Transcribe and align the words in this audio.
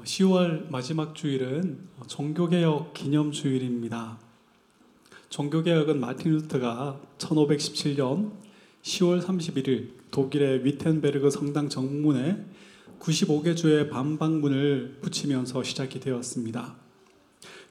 10월 0.00 0.70
마지막 0.70 1.14
주일은 1.14 1.88
종교개혁 2.06 2.94
기념 2.94 3.30
주일입니다. 3.30 4.18
종교개혁은 5.28 6.00
마틴 6.00 6.32
루터가 6.32 7.00
1517년 7.18 8.32
10월 8.82 9.22
31일 9.22 9.90
독일의 10.10 10.64
위텐베르그 10.64 11.30
성당 11.30 11.68
정문에 11.68 12.44
95개 12.98 13.56
주의 13.56 13.88
반박문을 13.88 14.98
붙이면서 15.00 15.62
시작이 15.62 16.00
되었습니다. 16.00 16.76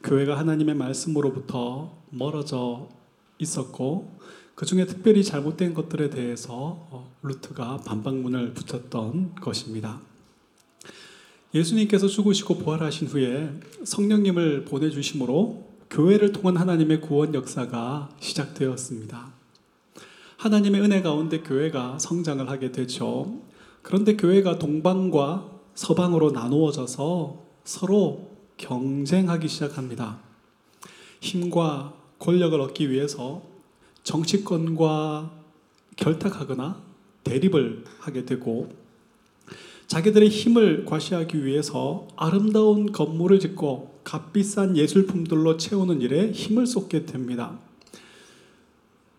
교회가 0.03 0.37
하나님의 0.37 0.75
말씀으로부터 0.75 2.03
멀어져 2.09 2.89
있었고 3.39 4.19
그 4.55 4.65
중에 4.65 4.85
특별히 4.85 5.23
잘못된 5.23 5.73
것들에 5.73 6.09
대해서 6.09 7.07
루트가 7.21 7.77
반박문을 7.77 8.53
붙였던 8.53 9.35
것입니다. 9.35 10.10
예수님께서 11.53 12.07
죽으시고 12.07 12.59
부활하신 12.59 13.07
후에 13.07 13.53
성령님을 13.83 14.65
보내주심으로 14.65 15.69
교회를 15.89 16.31
통한 16.31 16.55
하나님의 16.55 17.01
구원 17.01 17.33
역사가 17.33 18.09
시작되었습니다. 18.19 19.33
하나님의 20.37 20.81
은혜 20.81 21.01
가운데 21.01 21.41
교회가 21.41 21.99
성장을 21.99 22.49
하게 22.49 22.71
되죠. 22.71 23.41
그런데 23.81 24.15
교회가 24.15 24.59
동방과 24.59 25.49
서방으로 25.75 26.31
나누어져서 26.31 27.43
서로 27.65 28.31
경쟁하기 28.57 29.47
시작합니다. 29.47 30.19
힘과 31.19 31.93
권력을 32.19 32.59
얻기 32.59 32.89
위해서 32.89 33.43
정치권과 34.03 35.31
결탁하거나 35.97 36.81
대립을 37.23 37.83
하게 37.99 38.25
되고 38.25 38.80
자기들의 39.91 40.29
힘을 40.29 40.85
과시하기 40.85 41.43
위해서 41.43 42.07
아름다운 42.15 42.93
건물을 42.93 43.41
짓고 43.41 43.99
값비싼 44.05 44.77
예술품들로 44.77 45.57
채우는 45.57 45.99
일에 45.99 46.31
힘을 46.31 46.65
쏟게 46.65 47.05
됩니다. 47.05 47.59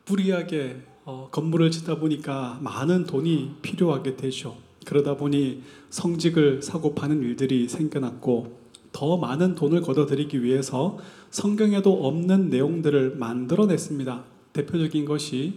무리하게 0.08 0.80
어, 1.04 1.28
건물을 1.30 1.70
짓다 1.72 1.98
보니까 1.98 2.58
많은 2.62 3.04
돈이 3.04 3.56
필요하게 3.60 4.16
되죠. 4.16 4.56
그러다 4.86 5.18
보니 5.18 5.60
성직을 5.90 6.62
사고 6.62 6.94
파는 6.94 7.22
일들이 7.22 7.68
생겨났고 7.68 8.58
더 8.92 9.18
많은 9.18 9.54
돈을 9.54 9.82
걷어들이기 9.82 10.42
위해서 10.42 10.96
성경에도 11.30 12.06
없는 12.06 12.48
내용들을 12.48 13.16
만들어냈습니다. 13.16 14.24
대표적인 14.54 15.04
것이 15.04 15.52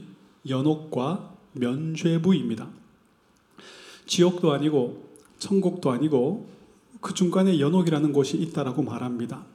연옥과 0.50 1.36
면죄부입니다. 1.54 2.68
지옥도 4.08 4.52
아니고 4.52 5.05
천국도 5.40 5.92
아니고 5.92 6.48
그 7.02 7.14
중간에 7.14 7.60
연옥이라는 7.60 8.14
곳이 8.14 8.38
있다라고 8.38 8.82
말합니다. 8.82 9.46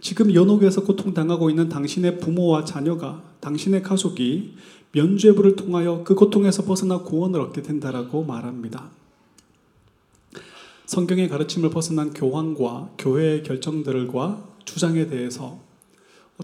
지금 0.00 0.34
연옥에서 0.34 0.82
고통당하고 0.82 1.50
있는 1.50 1.68
당신의 1.68 2.20
부모와 2.20 2.64
자녀가 2.64 3.22
당신의 3.40 3.82
가족이 3.82 4.54
면죄부를 4.92 5.56
통하여 5.56 6.02
그 6.04 6.14
고통에서 6.14 6.64
벗어나 6.64 7.02
구원을 7.02 7.40
얻게 7.40 7.62
된다라고 7.62 8.24
말합니다. 8.24 8.90
성경의 10.86 11.28
가르침을 11.28 11.70
벗어난 11.70 12.12
교황과 12.12 12.94
교회의 12.98 13.44
결정들과 13.44 14.48
주장에 14.64 15.06
대해서 15.06 15.60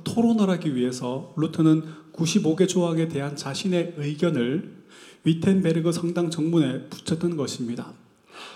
토론을 0.05 0.49
하기 0.51 0.77
위해서 0.77 1.33
루터는 1.37 1.83
95개 2.13 2.69
조항에 2.69 3.09
대한 3.09 3.35
자신의 3.35 3.95
의견을 3.97 4.77
위텐베르그 5.25 5.91
성당 5.91 6.31
정문에 6.31 6.89
붙였던 6.89 7.37
것입니다. 7.37 7.93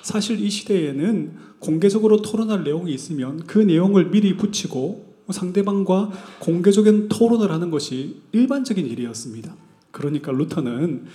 사실 0.03 0.41
이 0.41 0.51
시대에는 0.51 1.51
공개적으로 1.59 2.23
토론할 2.23 2.65
내용이 2.65 2.93
있으면 2.93 3.45
그 3.47 3.59
내용을 3.59 4.11
미리 4.11 4.37
붙이고 4.37 5.11
상대방과 5.31 6.11
공개적인 6.41 7.09
토론을 7.09 7.51
하는 7.53 7.71
것이 7.71 8.23
일반적인 8.33 8.87
일이었습니다. 8.87 9.55
그러니까 9.91 10.33
루터는 10.33 11.07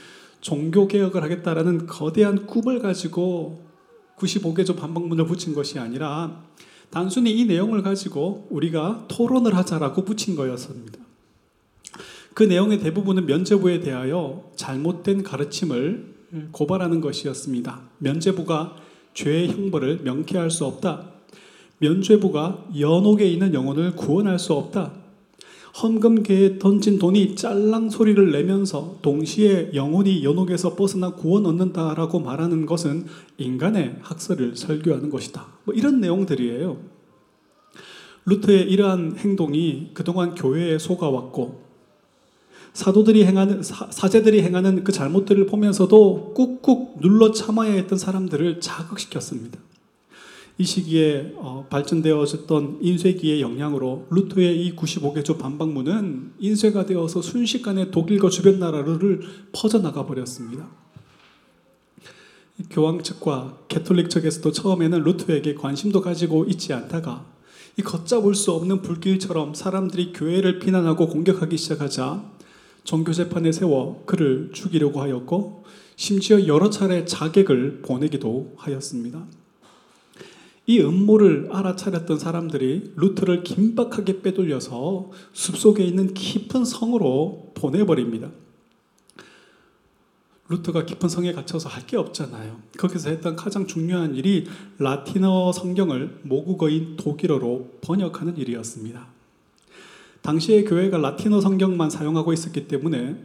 종교 0.41 0.87
개혁을 0.87 1.23
하겠다라는 1.23 1.87
거대한 1.87 2.45
꿈을 2.45 2.79
가지고 2.79 3.65
95개 4.17 4.65
조 4.65 4.75
반박문을 4.75 5.25
붙인 5.25 5.53
것이 5.53 5.79
아니라 5.79 6.43
단순히 6.89 7.31
이 7.31 7.45
내용을 7.45 7.81
가지고 7.81 8.47
우리가 8.49 9.05
토론을 9.07 9.55
하자라고 9.55 10.05
붙인 10.05 10.35
거였습니다. 10.35 10.99
그 12.33 12.43
내용의 12.43 12.79
대부분은 12.79 13.25
면제부에 13.25 13.79
대하여 13.79 14.51
잘못된 14.55 15.23
가르침을 15.23 16.14
고발하는 16.51 17.01
것이었습니다. 17.01 17.81
면제부가 17.99 18.75
죄의 19.13 19.49
형벌을 19.49 20.01
명쾌할 20.03 20.51
수 20.51 20.65
없다. 20.65 21.11
면죄부가 21.79 22.67
연옥에 22.79 23.25
있는 23.25 23.53
영혼을 23.53 23.95
구원할 23.95 24.39
수 24.39 24.53
없다. 24.53 24.93
헌금계에 25.81 26.57
던진 26.57 26.99
돈이 26.99 27.35
짤랑 27.35 27.89
소리를 27.89 28.31
내면서 28.31 28.97
동시에 29.01 29.71
영혼이 29.73 30.23
연옥에서 30.23 30.75
벗어나 30.75 31.11
구원 31.11 31.45
얻는다라고 31.45 32.21
말하는 32.21 32.65
것은 32.65 33.05
인간의 33.37 33.97
학설을 34.01 34.55
설교하는 34.55 35.09
것이다. 35.09 35.45
뭐 35.65 35.75
이런 35.75 35.99
내용들이에요. 35.99 36.77
루터의 38.25 38.71
이러한 38.71 39.17
행동이 39.17 39.89
그동안 39.93 40.33
교회에 40.33 40.77
속아왔고 40.77 41.64
사도들이 42.75 43.25
행하는 43.25 43.63
사 43.63 44.09
제들이 44.09 44.43
행하는 44.43 44.83
그 44.83 44.91
잘못들을 44.91 45.45
보면서도 45.45 46.33
꾹꾹 46.35 46.97
눌러 46.99 47.31
참아야 47.31 47.71
했던 47.71 47.97
사람들을 47.97 48.59
자극시켰습니다. 48.59 49.57
이 50.57 50.65
시기에 50.65 51.33
어, 51.37 51.65
발전되어졌던 51.69 52.79
인쇄기의 52.81 53.41
영향으로 53.41 54.07
루터의 54.09 54.65
이 54.65 54.75
95개조 54.75 55.39
반박문은 55.39 56.33
인쇄가 56.39 56.85
되어서 56.85 57.21
순식간에 57.21 57.91
독일과 57.91 58.29
주변 58.29 58.59
나라를 58.59 59.21
퍼져나가 59.53 60.05
버렸습니다. 60.05 60.67
교황 62.69 63.01
측과 63.01 63.57
개톨릭 63.69 64.09
측에서도 64.09 64.51
처음에는 64.51 65.01
루터에게 65.01 65.55
관심도 65.55 66.01
가지고 66.01 66.43
있지 66.45 66.73
않다가 66.73 67.25
이 67.77 67.81
걷잡을 67.81 68.35
수 68.35 68.51
없는 68.51 68.81
불길처럼 68.81 69.53
사람들이 69.53 70.11
교회를 70.13 70.59
비난하고 70.59 71.07
공격하기 71.07 71.57
시작하자 71.57 72.34
종교 72.85 73.11
재판에 73.11 73.51
세워 73.51 74.03
그를 74.05 74.51
죽이려고 74.53 75.01
하였고 75.01 75.65
심지어 75.97 76.47
여러 76.47 76.69
차례 76.69 77.03
자객을 77.03 77.81
보내기도 77.81 78.53
하였습니다. 78.57 79.25
이 80.67 80.79
음모를 80.79 81.49
알아차렸던 81.51 82.17
사람들이 82.17 82.93
루트를 82.95 83.43
긴박하게 83.43 84.21
빼돌려서 84.21 85.11
숲속에 85.33 85.83
있는 85.83 86.13
깊은 86.13 86.65
성으로 86.65 87.51
보내버립니다. 87.55 88.31
루트가 90.47 90.85
깊은 90.85 91.09
성에 91.09 91.33
갇혀서 91.33 91.69
할 91.69 91.85
게 91.87 91.97
없잖아요. 91.97 92.59
거기서 92.77 93.09
했던 93.09 93.35
가장 93.35 93.65
중요한 93.67 94.15
일이 94.15 94.45
라틴어 94.77 95.51
성경을 95.51 96.19
모국어인 96.23 96.97
독일어로 96.97 97.79
번역하는 97.81 98.37
일이었습니다. 98.37 99.14
당시에 100.25 100.63
교회가 100.63 100.97
라틴어 100.97 101.39
성경만 101.39 101.91
사용하고 101.91 102.33
있었기 102.33 102.67
때문에 102.67 103.23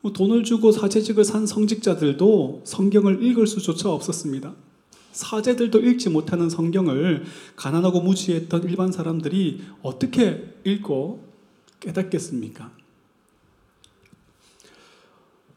뭐 0.00 0.12
돈을 0.12 0.42
주고 0.42 0.72
사제직을 0.72 1.22
산 1.22 1.46
성직자들도 1.46 2.62
성경을 2.64 3.22
읽을 3.22 3.46
수조차 3.46 3.90
없었습니다. 3.90 4.54
사제들도 5.12 5.80
읽지 5.80 6.08
못하는 6.08 6.48
성경을 6.48 7.24
가난하고 7.56 8.00
무지했던 8.00 8.64
일반 8.64 8.90
사람들이 8.90 9.64
어떻게 9.82 10.54
읽고 10.64 11.28
깨닫겠습니까? 11.80 12.72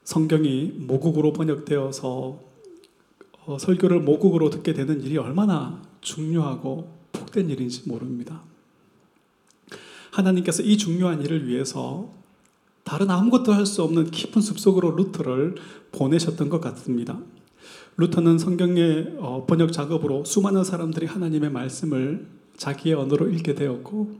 성경이 0.03 0.73
모국어로 0.75 1.31
번역되어서 1.31 2.39
어, 3.45 3.57
설교를 3.57 4.01
모국어로 4.01 4.49
듣게 4.49 4.73
되는 4.73 5.01
일이 5.01 5.17
얼마나 5.17 5.81
중요하고 6.01 6.91
복된 7.13 7.49
일인지 7.49 7.87
모릅니다. 7.87 8.43
하나님께서 10.17 10.63
이 10.63 10.77
중요한 10.77 11.21
일을 11.21 11.47
위해서 11.47 12.11
다른 12.83 13.09
아무것도 13.11 13.53
할 13.53 13.65
수 13.65 13.83
없는 13.83 14.11
깊은 14.11 14.41
숲속으로 14.41 14.91
루터를 14.91 15.55
보내셨던 15.91 16.49
것 16.49 16.59
같습니다. 16.61 17.19
루터는 17.97 18.37
성경의 18.37 19.17
어, 19.19 19.45
번역 19.47 19.71
작업으로 19.71 20.23
수많은 20.25 20.63
사람들이 20.63 21.05
하나님의 21.05 21.51
말씀을 21.51 22.27
자기의 22.55 22.95
언어로 22.95 23.29
읽게 23.29 23.55
되었고 23.55 24.15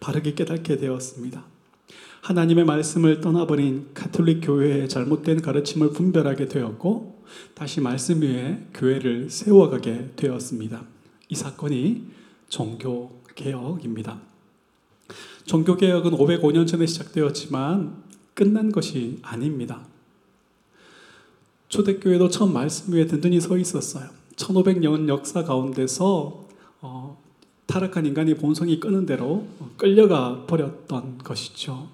바르게 0.00 0.34
깨닫게 0.34 0.76
되었습니다. 0.76 1.44
하나님의 2.20 2.64
말씀을 2.64 3.20
떠나버린 3.20 3.88
가톨릭 3.94 4.40
교회의 4.42 4.88
잘못된 4.88 5.42
가르침을 5.42 5.90
분별하게 5.90 6.46
되었고 6.46 7.22
다시 7.54 7.80
말씀 7.80 8.22
위에 8.22 8.66
교회를 8.74 9.30
세워가게 9.30 10.12
되었습니다. 10.16 10.84
이 11.28 11.34
사건이 11.34 12.04
종교 12.48 13.22
개혁입니다. 13.34 14.33
종교 15.46 15.76
개혁은 15.76 16.12
505년 16.12 16.66
전에 16.66 16.86
시작되었지만 16.86 18.02
끝난 18.34 18.72
것이 18.72 19.18
아닙니다. 19.22 19.86
초대교회도 21.68 22.28
처음 22.28 22.52
말씀 22.52 22.94
위에 22.94 23.06
든든히 23.06 23.40
서 23.40 23.56
있었어요. 23.58 24.08
1500년 24.36 25.08
역사 25.08 25.44
가운데서 25.44 26.44
어, 26.80 27.18
타락한 27.66 28.06
인간의 28.06 28.36
본성이 28.36 28.78
끄는 28.80 29.06
대로 29.06 29.46
끌려가 29.76 30.44
버렸던 30.46 31.18
것이죠. 31.18 31.88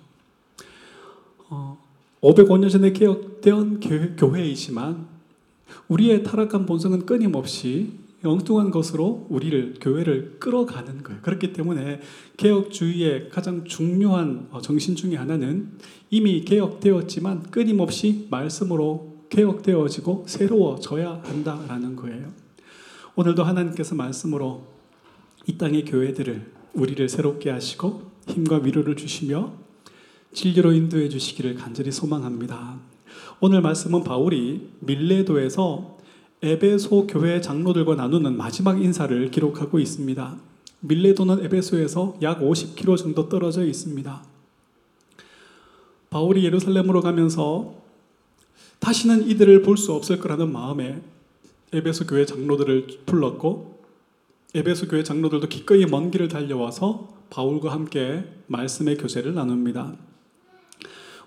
어, 1.48 1.78
505년 2.20 2.70
전에 2.70 2.92
개혁된 2.92 3.80
교회, 4.16 4.46
이지만 4.46 5.06
우리의 5.88 6.22
타락한 6.22 6.66
본성은 6.66 7.06
끊임없이 7.06 7.99
엉뚱한 8.22 8.70
것으로 8.70 9.26
우리를 9.30 9.76
교회를 9.80 10.36
끌어가는 10.38 11.02
거예요. 11.02 11.20
그렇기 11.22 11.52
때문에 11.52 12.00
개혁주의의 12.36 13.30
가장 13.30 13.64
중요한 13.64 14.48
어, 14.50 14.60
정신 14.60 14.94
중의 14.94 15.16
하나는 15.16 15.72
이미 16.10 16.44
개혁되었지만 16.44 17.44
끊임없이 17.50 18.26
말씀으로 18.30 19.24
개혁되어지고 19.30 20.24
새로워져야 20.26 21.22
한다라는 21.24 21.96
거예요. 21.96 22.28
오늘도 23.14 23.42
하나님께서 23.42 23.94
말씀으로 23.94 24.66
이 25.46 25.56
땅의 25.56 25.84
교회들을 25.86 26.52
우리를 26.74 27.08
새롭게 27.08 27.50
하시고 27.50 28.10
힘과 28.28 28.58
위로를 28.58 28.96
주시며 28.96 29.52
진리로 30.32 30.72
인도해 30.72 31.08
주시기를 31.08 31.54
간절히 31.54 31.90
소망합니다. 31.90 32.78
오늘 33.40 33.62
말씀은 33.62 34.04
바울이 34.04 34.68
밀레도에서 34.80 35.98
에베소 36.42 37.06
교회 37.06 37.40
장로들과 37.40 37.96
나누는 37.96 38.36
마지막 38.36 38.82
인사를 38.82 39.30
기록하고 39.30 39.78
있습니다. 39.78 40.38
밀레도는 40.80 41.44
에베소에서 41.44 42.16
약 42.22 42.40
50km 42.40 42.96
정도 42.96 43.28
떨어져 43.28 43.64
있습니다. 43.64 44.22
바울이 46.08 46.44
예루살렘으로 46.44 47.02
가면서 47.02 47.74
다시는 48.78 49.28
이들을 49.28 49.60
볼 49.62 49.76
수 49.76 49.92
없을 49.92 50.18
거라는 50.18 50.50
마음에 50.50 51.02
에베소 51.72 52.06
교회 52.06 52.24
장로들을 52.24 52.86
불렀고 53.04 53.78
에베소 54.54 54.88
교회 54.88 55.02
장로들도 55.04 55.46
기꺼이 55.48 55.84
먼 55.84 56.10
길을 56.10 56.28
달려와서 56.28 57.08
바울과 57.28 57.70
함께 57.70 58.24
말씀의 58.46 58.96
교제를 58.96 59.34
나눕니다. 59.34 59.94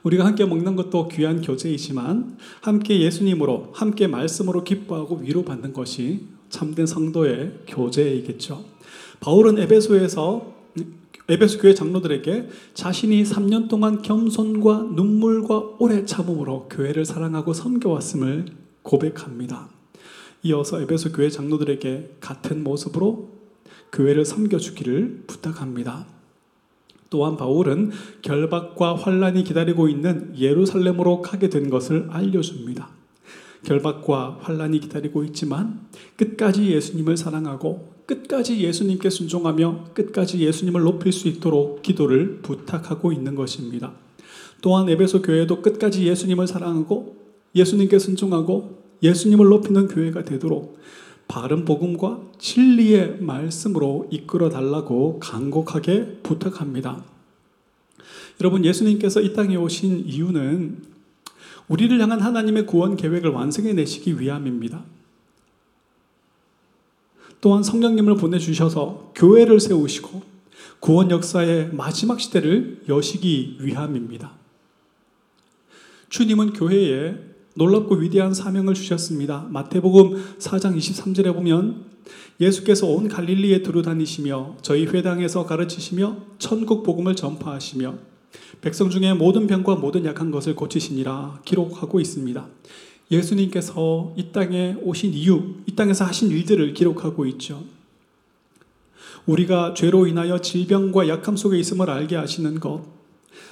우리가 0.03 0.25
함께 0.25 0.45
먹는 0.45 0.75
것도 0.75 1.07
귀한 1.07 1.41
교제이지만 1.41 2.37
함께 2.61 2.99
예수님으로 2.99 3.71
함께 3.73 4.07
말씀으로 4.07 4.63
기뻐하고 4.63 5.17
위로받는 5.17 5.73
것이 5.73 6.27
참된 6.49 6.85
성도의 6.85 7.61
교제이겠죠. 7.67 8.63
바울은 9.21 9.57
에베소에서 9.59 10.53
에베소 11.29 11.59
교회 11.59 11.73
장로들에게 11.73 12.49
자신이 12.73 13.23
3년 13.23 13.69
동안 13.69 14.01
겸손과 14.01 14.89
눈물과 14.93 15.77
오래 15.79 16.03
참음으로 16.05 16.67
교회를 16.69 17.05
사랑하고 17.05 17.53
섬겨왔음을 17.53 18.45
고백합니다. 18.81 19.69
이어서 20.43 20.81
에베소 20.81 21.13
교회 21.13 21.29
장로들에게 21.29 22.17
같은 22.19 22.63
모습으로 22.65 23.31
교회를 23.93 24.25
섬겨주기를 24.25 25.23
부탁합니다. 25.27 26.12
또한 27.13 27.37
바울은 27.37 27.91
결박과 28.23 28.95
환란이 28.95 29.43
기다리고 29.43 29.87
있는 29.87 30.33
예루살렘으로 30.35 31.21
가게 31.21 31.47
된 31.47 31.69
것을 31.69 32.07
알려줍니다. 32.09 32.89
결박과 33.63 34.39
환란이 34.41 34.79
기다리고 34.79 35.23
있지만 35.25 35.81
끝까지 36.17 36.71
예수님을 36.71 37.15
사랑하고 37.15 37.93
끝까지 38.07 38.61
예수님께 38.61 39.11
순종하며 39.11 39.91
끝까지 39.93 40.39
예수님을 40.39 40.81
높일 40.81 41.11
수 41.11 41.27
있도록 41.27 41.83
기도를 41.83 42.39
부탁하고 42.41 43.11
있는 43.13 43.35
것입니다. 43.35 43.93
또한 44.63 44.89
에베소 44.89 45.21
교회도 45.21 45.61
끝까지 45.61 46.07
예수님을 46.07 46.47
사랑하고 46.47 47.15
예수님께 47.53 47.99
순종하고 47.99 48.81
예수님을 49.03 49.45
높이는 49.49 49.87
교회가 49.87 50.23
되도록 50.23 50.79
바른 51.27 51.65
복음과 51.65 52.21
진리의 52.37 53.21
말씀으로 53.21 54.07
이끌어 54.11 54.49
달라고 54.49 55.19
간곡하게 55.19 56.19
부탁합니다. 56.23 57.03
여러분, 58.41 58.65
예수님께서 58.65 59.21
이 59.21 59.33
땅에 59.33 59.55
오신 59.55 60.05
이유는 60.05 60.83
우리를 61.67 61.99
향한 61.99 62.21
하나님의 62.21 62.65
구원 62.65 62.95
계획을 62.95 63.29
완성해 63.29 63.73
내시기 63.73 64.19
위함입니다. 64.19 64.83
또한 67.41 67.63
성령님을 67.63 68.15
보내주셔서 68.15 69.11
교회를 69.15 69.59
세우시고 69.59 70.21
구원 70.79 71.11
역사의 71.11 71.73
마지막 71.73 72.19
시대를 72.19 72.83
여시기 72.89 73.57
위함입니다. 73.59 74.31
주님은 76.09 76.53
교회에 76.53 77.32
놀랍고 77.55 77.95
위대한 77.95 78.33
사명을 78.33 78.73
주셨습니다. 78.73 79.47
마태복음 79.49 80.37
4장 80.39 80.75
23절에 80.77 81.33
보면 81.33 81.85
예수께서 82.39 82.87
온 82.87 83.07
갈릴리에 83.07 83.61
두루다니시며 83.61 84.57
저희 84.61 84.85
회당에서 84.85 85.45
가르치시며 85.45 86.17
천국 86.39 86.83
복음을 86.83 87.15
전파하시며 87.15 87.95
백성 88.61 88.89
중에 88.89 89.13
모든 89.13 89.45
병과 89.45 89.75
모든 89.75 90.05
약한 90.05 90.31
것을 90.31 90.55
고치시니라 90.55 91.41
기록하고 91.45 91.99
있습니다. 91.99 92.47
예수님께서 93.11 94.13
이 94.17 94.31
땅에 94.31 94.75
오신 94.81 95.13
이유, 95.13 95.55
이 95.67 95.75
땅에서 95.75 96.05
하신 96.05 96.31
일들을 96.31 96.73
기록하고 96.73 97.25
있죠. 97.27 97.63
우리가 99.25 99.73
죄로 99.75 100.07
인하여 100.07 100.39
질병과 100.39 101.07
약함 101.07 101.37
속에 101.37 101.59
있음을 101.59 101.89
알게 101.89 102.15
하시는 102.15 102.59
것, 102.59 102.83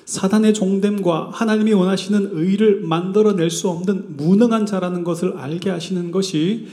사단의 0.06 0.54
종됨과 0.54 1.30
하나님이 1.34 1.74
원하시는 1.74 2.32
의를 2.34 2.82
만들어낼 2.82 3.50
수 3.50 3.70
없는 3.70 4.18
무능한 4.18 4.66
자라는 4.66 5.04
것을 5.04 5.38
알게 5.38 5.70
하시는 5.70 6.12
것이 6.12 6.68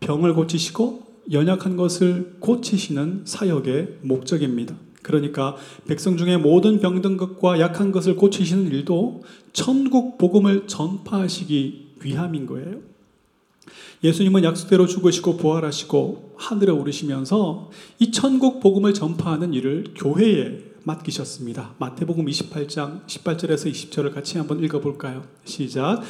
병을 0.00 0.34
고치시고 0.34 1.10
연약한 1.32 1.76
것을 1.76 2.36
고치시는 2.40 3.22
사역의 3.24 3.98
목적입니다. 4.02 4.74
그러니까 5.02 5.56
백성 5.86 6.16
중에 6.16 6.36
모든 6.36 6.80
병든 6.80 7.16
것과 7.16 7.60
약한 7.60 7.92
것을 7.92 8.16
고치시는 8.16 8.66
일도 8.68 9.22
천국 9.52 10.18
복음을 10.18 10.66
전파하시기 10.66 11.88
위함인 12.02 12.46
거예요. 12.46 12.78
예수님은 14.02 14.44
약속대로 14.44 14.86
죽으시고 14.86 15.36
부활하시고 15.36 16.34
하늘에 16.36 16.72
오르시면서 16.72 17.70
이 17.98 18.10
천국 18.10 18.60
복음을 18.60 18.94
전파하는 18.94 19.52
일을 19.52 19.84
교회에 19.94 20.69
맡기셨습니다. 20.90 21.74
마태복음 21.78 22.26
28장 22.26 23.06
18절에서 23.06 23.70
20절을 23.70 24.12
같이 24.12 24.38
한번 24.38 24.62
읽어볼까요? 24.62 25.22
시작. 25.44 26.02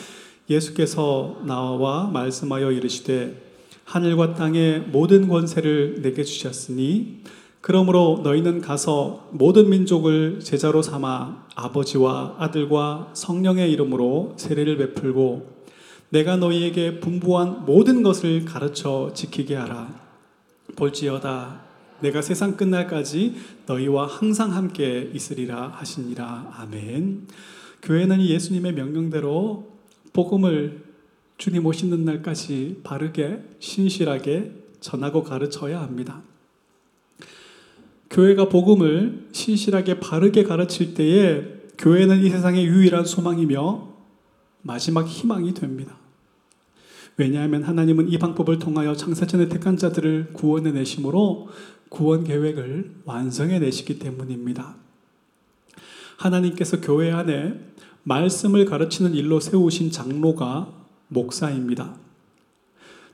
예수께서 0.49 1.41
나와 1.45 2.09
말씀하여 2.09 2.73
이르시되 2.73 3.51
하늘과 3.85 4.35
땅의 4.35 4.81
모든 4.93 5.29
권세를 5.29 6.01
내게 6.03 6.25
주셨으니 6.25 7.23
그러므로 7.61 8.21
너희는 8.25 8.63
가서 8.63 9.29
모든 9.33 9.69
민족을 9.69 10.41
제자로 10.41 10.81
삼아 10.81 11.47
아버지와 11.55 12.37
아들과 12.39 13.11
성령의 13.13 13.71
이름으로 13.73 14.35
세례를 14.39 14.79
베풀고 14.79 15.61
내가 16.09 16.37
너희에게 16.37 17.01
분부한 17.01 17.67
모든 17.67 18.03
것을 18.03 18.45
가르쳐 18.47 19.11
지키게 19.15 19.55
하라. 19.57 19.89
볼지어다 20.77 21.70
내가 22.01 22.23
세상 22.23 22.57
끝날까지 22.57 23.35
너희와 23.67 24.07
항상 24.07 24.55
함께 24.55 25.11
있으리라 25.13 25.69
하시니라. 25.69 26.55
아멘. 26.57 27.27
교회는 27.83 28.23
예수님의 28.23 28.75
명령대로 28.75 29.71
복음을 30.13 30.85
주님 31.39 31.65
오시는 31.65 32.05
날까지 32.05 32.81
바르게 32.83 33.43
신실하게 33.59 34.53
전하고 34.81 35.23
가르쳐야 35.23 35.81
합니다. 35.81 36.23
교회가 38.11 38.49
복음을 38.49 39.29
신실하게 39.33 40.01
바르게 40.01 40.43
가르칠 40.45 40.95
때에 40.95 41.45
교회는 41.79 42.23
이 42.23 42.29
세상의 42.29 42.67
유일한 42.67 43.05
소망이며 43.05 43.89
마지막 44.63 45.07
희망이 45.07 45.55
됩니다. 45.55 46.00
왜냐하면 47.21 47.63
하나님은 47.63 48.09
이 48.09 48.17
방법을 48.17 48.59
통하여 48.59 48.97
창세전에 48.97 49.51
택한 49.51 49.77
자들을 49.77 50.31
구원해 50.33 50.73
내심으로 50.73 51.49
구원 51.91 52.25
계획을 52.25 53.03
완성해 53.05 53.59
내시기 53.59 53.99
때문입니다. 53.99 54.75
하나님께서 56.17 56.81
교회 56.81 57.11
안에 57.11 57.61
말씀을 58.05 58.65
가르치는 58.65 59.13
일로 59.15 59.39
세우신 59.39 59.91
장로가 59.91 60.73
목사입니다. 61.09 61.95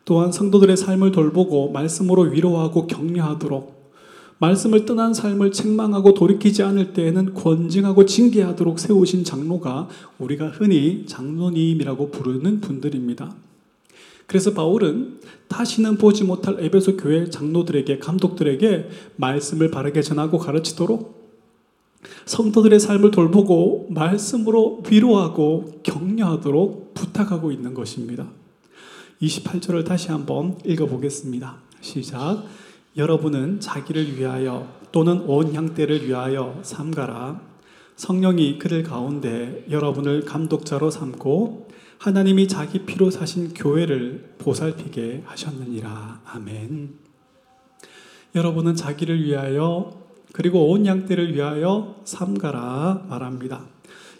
또한 0.04 0.30
성도들의 0.30 0.76
삶을 0.76 1.10
돌보고 1.10 1.72
말씀으로 1.72 2.22
위로하고 2.22 2.86
격려하도록 2.86 3.74
말씀을 4.38 4.84
떠난 4.84 5.14
삶을 5.14 5.50
책망하고 5.50 6.14
돌이키지 6.14 6.62
않을 6.62 6.92
때에는 6.92 7.34
권징하고 7.34 8.06
징계하도록 8.06 8.78
세우신 8.78 9.24
장로가 9.24 9.88
우리가 10.20 10.46
흔히 10.50 11.06
장로님이라고 11.06 12.12
부르는 12.12 12.60
분들입니다. 12.60 13.34
그래서 14.26 14.52
바울은 14.52 15.20
다시는 15.48 15.98
보지 15.98 16.24
못할 16.24 16.56
에베소 16.58 16.96
교회 16.96 17.30
장로들에게 17.30 17.98
감독들에게 17.98 18.88
말씀을 19.16 19.70
바르게 19.70 20.02
전하고 20.02 20.38
가르치도록 20.38 21.16
성도들의 22.24 22.78
삶을 22.80 23.10
돌보고 23.10 23.86
말씀으로 23.90 24.82
위로하고 24.88 25.80
격려하도록 25.82 26.94
부탁하고 26.94 27.52
있는 27.52 27.74
것입니다. 27.74 28.28
28절을 29.22 29.84
다시 29.84 30.10
한번 30.10 30.58
읽어보겠습니다. 30.64 31.56
시작. 31.80 32.44
여러분은 32.96 33.60
자기를 33.60 34.18
위하여 34.18 34.68
또는 34.92 35.20
온 35.22 35.54
양떼를 35.54 36.06
위하여 36.06 36.58
삼가라. 36.62 37.40
성령이 37.96 38.58
그들 38.58 38.82
가운데 38.82 39.64
여러분을 39.70 40.22
감독자로 40.22 40.90
삼고 40.90 41.65
하나님이 42.06 42.46
자기 42.46 42.86
피로 42.86 43.10
사신 43.10 43.52
교회를 43.52 44.36
보살피게 44.38 45.24
하셨느니라. 45.26 46.20
아멘. 46.24 46.94
여러분은 48.36 48.76
자기를 48.76 49.24
위하여 49.24 50.06
그리고 50.32 50.70
온 50.70 50.86
양떼를 50.86 51.34
위하여 51.34 52.00
삼가라 52.04 53.06
말합니다. 53.08 53.66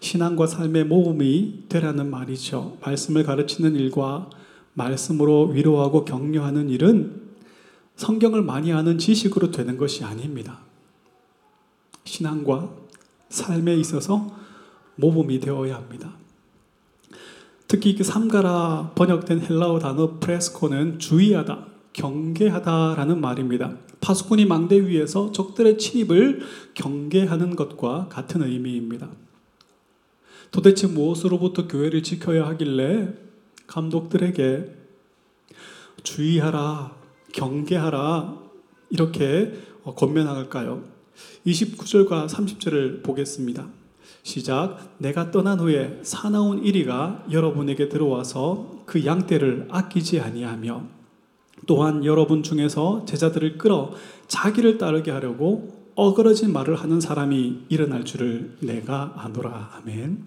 신앙과 0.01 0.49
삶의 0.49 0.87
모험이 0.87 1.63
되라는 1.69 2.11
말이죠. 2.11 2.79
말씀을 2.81 3.23
가르치는 3.23 3.77
일과 3.77 4.31
말씀으로 4.75 5.51
위로하고 5.51 6.05
격려하는 6.05 6.69
일은 6.71 7.23
성경을 7.95 8.43
많이 8.43 8.73
아는 8.73 8.99
지식으로 8.99 9.53
되는 9.53 9.77
것이 9.77 10.03
아닙니다. 10.03 10.59
신앙과 12.03 12.69
삶에 13.29 13.77
있어서 13.77 14.37
모범이 14.97 15.39
되어야 15.39 15.77
합니다. 15.77 16.26
특히 17.69 17.97
그 17.97 18.05
삼가라 18.05 18.93
번역된 18.95 19.41
헬라어 19.41 19.79
단어 19.81 20.19
프레스코는 20.21 20.99
주의하다, 20.99 21.67
경계하다라는 21.93 23.21
말입니다. 23.21 23.77
파수꾼이 24.01 24.47
망대 24.47 24.87
위에서 24.87 25.33
적들의 25.33 25.79
침입을 25.79 26.43
경계하는 26.75 27.57
것과 27.57 28.09
같은 28.09 28.43
의미입니다. 28.43 29.09
도대체 30.53 30.87
무엇으로부터 30.87 31.67
교회를 31.67 32.03
지켜야 32.03 32.47
하길래 32.47 33.15
감독들에게 33.67 34.75
주의하라, 36.05 36.95
경계하라, 37.33 38.39
이렇게 38.91 39.55
권면할까요? 39.85 40.85
29절과 41.47 42.29
30절을 42.29 43.03
보겠습니다. 43.03 43.67
시작. 44.27 44.97
내가 44.99 45.31
떠난 45.31 45.61
후에 45.61 46.01
사나운 46.03 46.65
이리가 46.65 47.27
여러분에게 47.31 47.89
들어와서 47.89 48.83
그 48.85 49.07
양떼를 49.07 49.69
아끼지 49.71 50.19
아니하며 50.19 50.83
또한 51.69 52.05
여러분 52.05 52.43
중에서 52.43 53.05
제자들을 53.07 53.57
끌어 53.57 53.93
자기를 54.27 54.79
따르게 54.79 55.13
하려고 55.13 55.93
어그러진 55.95 56.53
말을 56.53 56.75
하는 56.75 57.01
사람이 57.01 57.67
일어날 57.69 58.05
줄을 58.05 58.57
내가 58.61 59.13
아노라. 59.17 59.71
아멘. 59.77 60.25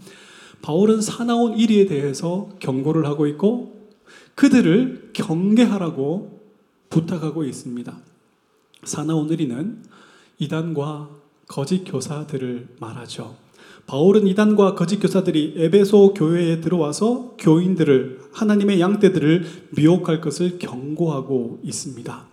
바울은 0.62 1.02
사나운 1.02 1.58
이리에 1.58 1.86
대해서 1.86 2.48
경고를 2.60 3.06
하고 3.06 3.28
있고 3.28 3.90
그들을 4.36 5.10
경계하라고 5.12 6.42
부탁하고 6.90 7.44
있습니다. 7.44 7.98
사나운 8.86 9.30
이리는 9.30 9.84
이단과 10.38 11.10
거짓 11.50 11.84
교사들을 11.84 12.76
말하죠. 12.80 13.49
바울은 13.90 14.28
이단과 14.28 14.76
거짓 14.76 15.00
교사들이 15.00 15.56
에베소 15.58 16.14
교회에 16.14 16.62
들어와서 16.62 17.34
교인들을 17.40 18.20
하나님의 18.32 18.80
양떼들을 18.80 19.46
미혹할 19.76 20.22
것을 20.22 20.60
경고하고 20.60 21.58
있습니다. 21.64 22.28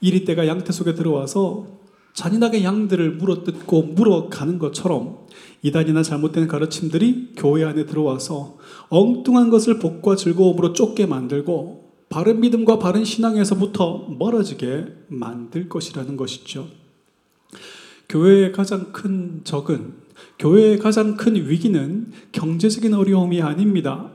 이리 0.00 0.24
때가 0.24 0.48
양떼 0.48 0.72
속에 0.72 0.94
들어와서 0.94 1.68
잔인하게 2.14 2.64
양들을 2.64 3.12
물어뜯고 3.12 3.82
물어가는 3.82 4.58
것처럼 4.58 5.18
이단이나 5.62 6.02
잘못된 6.02 6.48
가르침들이 6.48 7.34
교회 7.36 7.62
안에 7.62 7.86
들어와서 7.86 8.56
엉뚱한 8.88 9.50
것을 9.50 9.78
복과 9.78 10.16
즐거움으로 10.16 10.72
쫓게 10.72 11.06
만들고 11.06 11.92
바른 12.08 12.40
믿음과 12.40 12.80
바른 12.80 13.04
신앙에서부터 13.04 14.08
멀어지게 14.18 14.86
만들 15.06 15.68
것이라는 15.68 16.16
것이죠. 16.16 16.66
교회의 18.08 18.50
가장 18.50 18.90
큰 18.90 19.42
적은 19.44 20.07
교회의 20.38 20.78
가장 20.78 21.16
큰 21.16 21.34
위기는 21.34 22.12
경제적인 22.32 22.94
어려움이 22.94 23.42
아닙니다. 23.42 24.12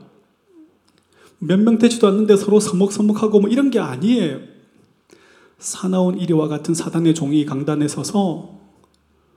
몇 1.38 1.58
명 1.60 1.78
되지도 1.78 2.06
않는데 2.08 2.36
서로 2.36 2.58
서먹서먹하고 2.60 3.40
뭐 3.40 3.50
이런 3.50 3.70
게 3.70 3.78
아니에요. 3.78 4.40
사나운 5.58 6.18
이리와 6.18 6.48
같은 6.48 6.74
사단의 6.74 7.14
종이 7.14 7.44
강단에 7.44 7.88
서서 7.88 8.58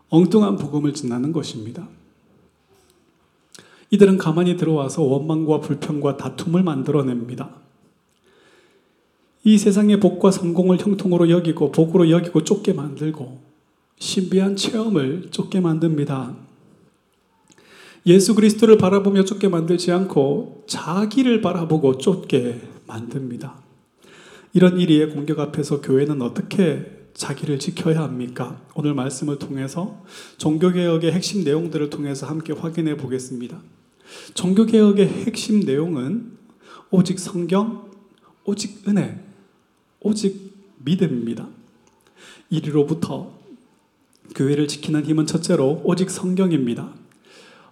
엉뚱한 0.10 0.58
복음을 0.58 0.94
전하는 0.94 1.34
것입니다. 1.34 1.88
이들은 3.90 4.18
가만히 4.18 4.58
들어와서 4.58 5.04
원망과 5.04 5.60
불평과 5.62 6.18
다툼을 6.18 6.64
만들어냅니다. 6.64 7.50
이 9.44 9.58
세상의 9.58 10.00
복과 10.00 10.32
성공을 10.32 10.78
형통으로 10.80 11.30
여기고 11.30 11.72
복으로 11.72 12.10
여기고 12.10 12.44
쫓게 12.44 12.74
만들고 12.74 13.40
신비한 14.00 14.56
체험을 14.56 15.30
쫓게 15.32 15.60
만듭니다. 15.60 16.47
예수 18.08 18.36
그리스도를 18.36 18.78
바라보며 18.78 19.26
쫓게 19.26 19.50
만들지 19.50 19.92
않고 19.92 20.64
자기를 20.68 21.42
바라보고 21.42 21.98
쫓게 21.98 22.62
만듭니다. 22.88 23.62
이런 24.54 24.80
일의 24.80 25.10
공격 25.10 25.42
앞에서 25.42 25.82
교회는 25.82 26.22
어떻게 26.22 27.10
자기를 27.14 27.60
지켜야 27.60 28.02
합니까? 28.02 28.62
오늘 28.76 28.94
말씀을 28.94 29.40
통해서 29.40 30.06
종교개혁의 30.38 31.12
핵심 31.12 31.44
내용들을 31.44 31.90
통해서 31.90 32.28
함께 32.28 32.54
확인해 32.54 32.96
보겠습니다. 32.96 33.60
종교개혁의 34.36 35.08
핵심 35.26 35.60
내용은 35.60 36.32
오직 36.92 37.20
성경, 37.20 37.92
오직 38.46 38.88
은혜, 38.88 39.22
오직 40.00 40.54
믿음입니다. 40.78 41.50
이리로부터 42.50 43.34
교회를 44.34 44.70
지키는 44.70 45.04
힘은 45.04 45.26
첫째로 45.26 45.82
오직 45.84 46.10
성경입니다. 46.10 47.07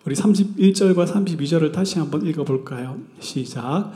우리 0.06 0.14
31절과 0.14 1.08
32절을 1.08 1.72
다시 1.72 1.98
한번 1.98 2.28
읽어볼까요? 2.28 3.00
시작. 3.20 3.92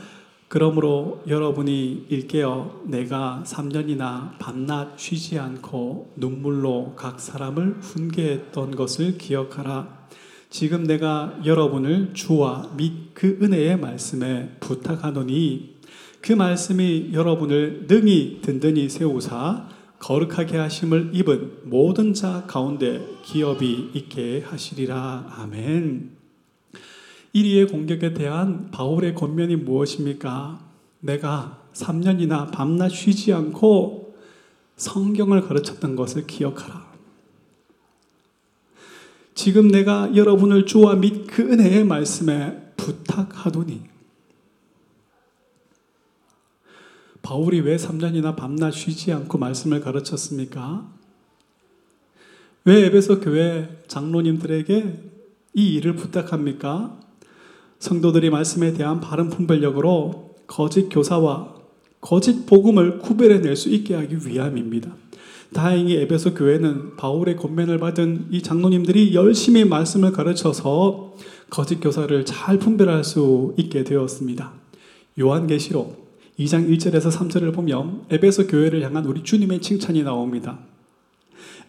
그러므로 0.48 1.22
여러분이 1.28 2.06
일깨어 2.08 2.82
내가 2.86 3.44
3년이나 3.46 4.36
밤낮 4.40 4.98
쉬지 4.98 5.38
않고 5.38 6.14
눈물로 6.16 6.94
각 6.96 7.20
사람을 7.20 7.76
훈계했던 7.80 8.74
것을 8.74 9.18
기억하라. 9.18 10.08
지금 10.50 10.82
내가 10.82 11.38
여러분을 11.44 12.12
주와 12.12 12.72
및 12.76 13.14
그 13.14 13.38
은혜의 13.40 13.78
말씀에 13.78 14.56
부탁하노니 14.58 15.76
그 16.20 16.32
말씀이 16.32 17.10
여러분을 17.12 17.86
능히 17.86 18.40
든든히 18.42 18.88
세우사 18.88 19.68
거룩하게 20.00 20.56
하심을 20.56 21.10
입은 21.12 21.58
모든 21.64 22.14
자 22.14 22.44
가운데 22.46 23.06
기업이 23.22 23.90
있게 23.94 24.40
하시리라. 24.40 25.36
아멘. 25.38 26.10
이리의 27.32 27.68
공격에 27.68 28.12
대한 28.14 28.70
바울의 28.70 29.14
권면이 29.14 29.56
무엇입니까? 29.56 30.58
내가 31.00 31.62
3년이나 31.74 32.50
밤낮 32.50 32.88
쉬지 32.88 33.32
않고 33.32 34.16
성경을 34.76 35.42
가르쳤던 35.42 35.94
것을 35.94 36.26
기억하라. 36.26 36.90
지금 39.34 39.68
내가 39.68 40.16
여러분을 40.16 40.66
주와 40.66 40.96
및 40.96 41.26
그 41.26 41.42
은혜의 41.42 41.84
말씀에 41.84 42.72
부탁하노니 42.76 43.89
바울이 47.22 47.60
왜 47.60 47.76
3년이나 47.76 48.36
밤낮 48.36 48.72
쉬지 48.72 49.12
않고 49.12 49.38
말씀을 49.38 49.80
가르쳤습니까? 49.80 50.88
왜 52.64 52.86
에베소 52.86 53.20
교회 53.20 53.68
장로님들에게 53.88 54.98
이 55.54 55.74
일을 55.74 55.96
부탁합니까? 55.96 56.98
성도들이 57.78 58.30
말씀에 58.30 58.74
대한 58.74 59.00
바른 59.00 59.30
분별력으로 59.30 60.36
거짓 60.46 60.88
교사와 60.88 61.54
거짓 62.00 62.46
복음을 62.46 62.98
구별해낼 62.98 63.56
수 63.56 63.68
있게 63.70 63.94
하기 63.94 64.26
위함입니다. 64.26 64.94
다행히 65.52 65.96
에베소 65.96 66.34
교회는 66.34 66.96
바울의 66.96 67.36
권면을 67.36 67.78
받은 67.78 68.28
이 68.30 68.42
장로님들이 68.42 69.14
열심히 69.14 69.64
말씀을 69.64 70.12
가르쳐서 70.12 71.14
거짓 71.50 71.80
교사를 71.80 72.24
잘 72.24 72.58
분별할 72.58 73.02
수 73.02 73.54
있게 73.56 73.82
되었습니다. 73.84 74.52
요한계시록 75.18 75.99
2장 76.40 76.70
1절에서 76.70 77.12
3절을 77.12 77.52
보면 77.52 78.06
에베소 78.08 78.46
교회를 78.46 78.82
향한 78.82 79.04
우리 79.04 79.22
주님의 79.22 79.60
칭찬이 79.60 80.02
나옵니다. 80.02 80.58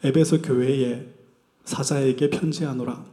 에베소 0.02 0.42
교회의 0.42 1.08
사자에게 1.66 2.30
편지하노라. 2.30 3.04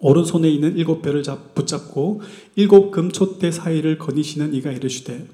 오른손에 0.00 0.50
있는 0.50 0.76
일곱 0.76 1.00
별을 1.00 1.22
잡, 1.22 1.54
붙잡고 1.54 2.20
일곱 2.56 2.90
금촛대 2.90 3.50
사이를 3.50 3.96
거니시는 3.96 4.52
이가 4.52 4.72
이르시되 4.72 5.26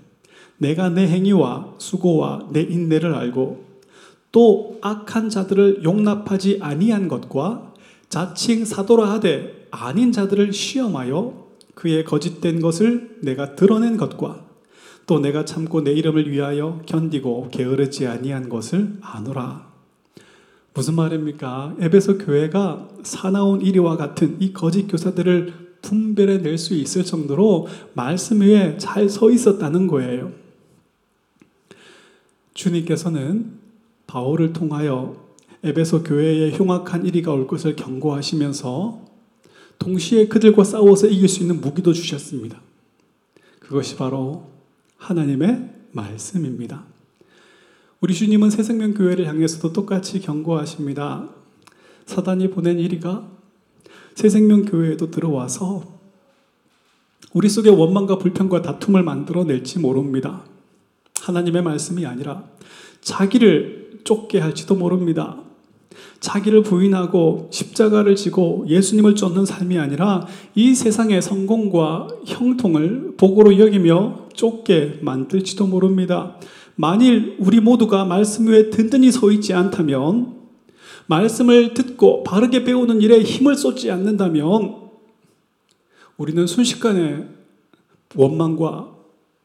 내가 0.59 0.89
내 0.89 1.09
행위와 1.09 1.75
수고와 1.79 2.51
내 2.53 2.61
인내를 2.61 3.13
알고 3.13 3.65
또 4.31 4.79
악한 4.83 5.31
자들을 5.31 5.83
용납하지 5.83 6.59
아니한 6.61 7.09
것과 7.09 7.75
자칭 8.09 8.65
사도라 8.65 9.11
하되 9.15 9.67
아닌 9.73 10.13
자들을 10.13 10.53
시험하여 10.53 11.49
그의 11.75 12.05
거짓된 12.05 12.61
것을 12.61 13.19
내가 13.23 13.57
드러낸 13.57 13.97
것과 13.97 14.50
또 15.11 15.19
내가 15.19 15.45
참고 15.45 15.83
내 15.83 15.91
이름을 15.93 16.31
위하여 16.31 16.81
견디고 16.87 17.49
게으르지 17.51 18.07
아니한 18.07 18.49
것을 18.49 18.97
아노라. 19.01 19.69
무슨 20.73 20.95
말입니까? 20.95 21.75
에베소 21.81 22.19
교회가 22.19 22.89
사나운 23.03 23.61
이리와 23.61 23.97
같은 23.97 24.37
이 24.41 24.53
거짓 24.53 24.87
교사들을 24.87 25.79
분별해 25.83 26.39
낼 26.39 26.57
수 26.57 26.75
있을 26.75 27.05
정도로 27.05 27.67
말씀 27.93 28.41
위에 28.41 28.79
잘 28.79 29.09
서 29.09 29.33
있었다는 29.33 29.89
거예요. 29.89 30.31
주님께서는 32.55 33.59
바울을 34.07 34.53
통하여 34.53 35.17
에베소 35.65 36.05
교회에 36.05 36.53
흉악한 36.53 37.05
일이가 37.05 37.33
올 37.33 37.49
것을 37.49 37.75
경고하시면서 37.75 39.07
동시에 39.81 40.29
그들과 40.29 40.63
싸워서 40.63 41.09
이길 41.09 41.29
수 41.29 41.41
있는 41.41 41.61
무기도 41.61 41.93
주셨습니다. 41.93 42.61
그것이 43.59 43.97
바로 43.97 44.50
하나님의 45.01 45.71
말씀입니다. 45.93 46.85
우리 48.01 48.15
주님은 48.15 48.51
새생명 48.51 48.95
교회를 48.95 49.27
향해서도 49.27 49.73
똑같이 49.73 50.21
경고하십니다. 50.21 51.29
사단이 52.05 52.51
보낸 52.51 52.79
이리가 52.79 53.29
새생명 54.15 54.67
교회에도 54.67 55.11
들어와서 55.11 56.01
우리 57.33 57.49
속에 57.49 57.71
원망과 57.71 58.19
불평과 58.19 58.63
다툼을 58.63 59.03
만들어 59.03 59.45
낼지 59.45 59.79
모릅니다. 59.79 60.45
하나님의 61.23 61.63
말씀이 61.63 62.05
아니라 62.07 62.45
자기를 63.01 64.01
쫓게 64.05 64.39
할지도 64.39 64.75
모릅니다. 64.75 65.43
자기를 66.21 66.63
부인하고 66.63 67.49
십자가를 67.51 68.15
지고 68.15 68.65
예수님을 68.69 69.15
쫓는 69.15 69.45
삶이 69.45 69.79
아니라 69.79 70.27
이 70.55 70.75
세상의 70.75 71.23
성공과 71.23 72.09
형통을 72.27 73.15
복으로 73.17 73.59
여기며 73.59 74.29
쫓게 74.35 74.99
만들지도 75.03 75.67
모릅니다. 75.67 76.37
만일 76.77 77.37
우리 77.39 77.61
모두가 77.61 78.05
말씀 78.05 78.49
위에 78.49 78.71
든든히 78.71 79.11
서 79.11 79.31
있지 79.31 79.53
않다면 79.53 80.41
말씀을 81.07 81.75
듣고 81.75 82.23
바르게 82.23 82.65
배우는 82.65 83.01
일에 83.01 83.21
힘을 83.21 83.57
쏟지 83.57 83.91
않는다면 83.91 84.91
우리는 86.17 86.47
순식간에 86.47 87.27
원망과 88.15 88.95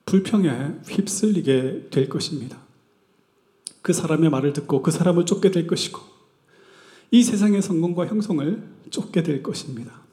불평에 0.05 0.49
휩쓸리게 0.87 1.87
될 1.89 2.09
것입니다. 2.09 2.57
그 3.81 3.93
사람의 3.93 4.29
말을 4.29 4.53
듣고 4.53 4.81
그 4.81 4.91
사람을 4.91 5.25
쫓게 5.25 5.51
될 5.51 5.67
것이고 5.67 6.14
이 7.11 7.23
세상의 7.23 7.61
성공과 7.61 8.07
형성을 8.07 8.63
쫓게 8.89 9.23
될 9.23 9.43
것입니다. 9.43 10.05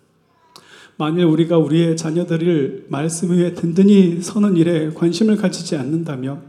만일 0.97 1.25
우리가 1.25 1.59
우리의 1.59 1.97
자녀들을 1.97 2.87
말씀 2.89 3.31
위에 3.31 3.55
든든히 3.55 4.21
서는 4.21 4.57
일에 4.57 4.91
관심을 4.91 5.37
가지지 5.37 5.77
않는다면 5.77 6.43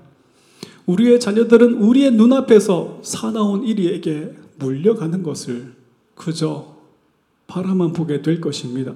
우리의 0.86 1.20
자녀들은 1.20 1.76
우리의 1.76 2.12
눈앞에서 2.12 3.00
사나운 3.04 3.64
이리에게 3.64 4.34
물려가는 4.60 5.24
것을 5.24 5.74
그저 6.16 6.76
바라만 7.48 7.94
보게 7.94 8.22
될 8.22 8.42
것입니다. 8.42 8.94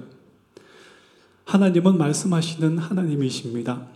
하나님은 1.44 1.96
말씀하시는 1.96 2.78
하나님이십니다. 2.78 3.86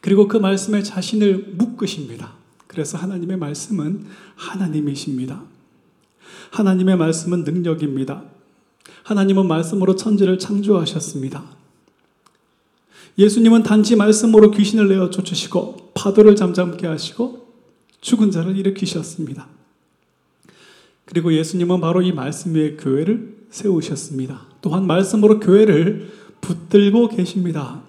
그리고 0.00 0.26
그 0.26 0.36
말씀에 0.36 0.82
자신을 0.82 1.54
묶으십니다. 1.56 2.32
그래서 2.66 2.98
하나님의 2.98 3.36
말씀은 3.36 4.06
하나님이십니다. 4.34 5.42
하나님의 6.50 6.96
말씀은 6.96 7.44
능력입니다. 7.44 8.24
하나님은 9.04 9.46
말씀으로 9.46 9.96
천지를 9.96 10.38
창조하셨습니다. 10.38 11.44
예수님은 13.18 13.62
단지 13.62 13.96
말씀으로 13.96 14.50
귀신을 14.50 14.88
내어 14.88 15.10
쫓으시고 15.10 15.92
파도를 15.94 16.36
잠잠케 16.36 16.86
하시고 16.86 17.46
죽은 18.00 18.30
자를 18.30 18.56
일으키셨습니다. 18.56 19.46
그리고 21.04 21.32
예수님은 21.32 21.80
바로 21.80 22.02
이 22.02 22.12
말씀 22.12 22.54
위에 22.54 22.76
교회를 22.76 23.36
세우셨습니다. 23.50 24.46
또한 24.62 24.86
말씀으로 24.86 25.38
교회를 25.38 26.10
붙들고 26.40 27.08
계십니다. 27.08 27.82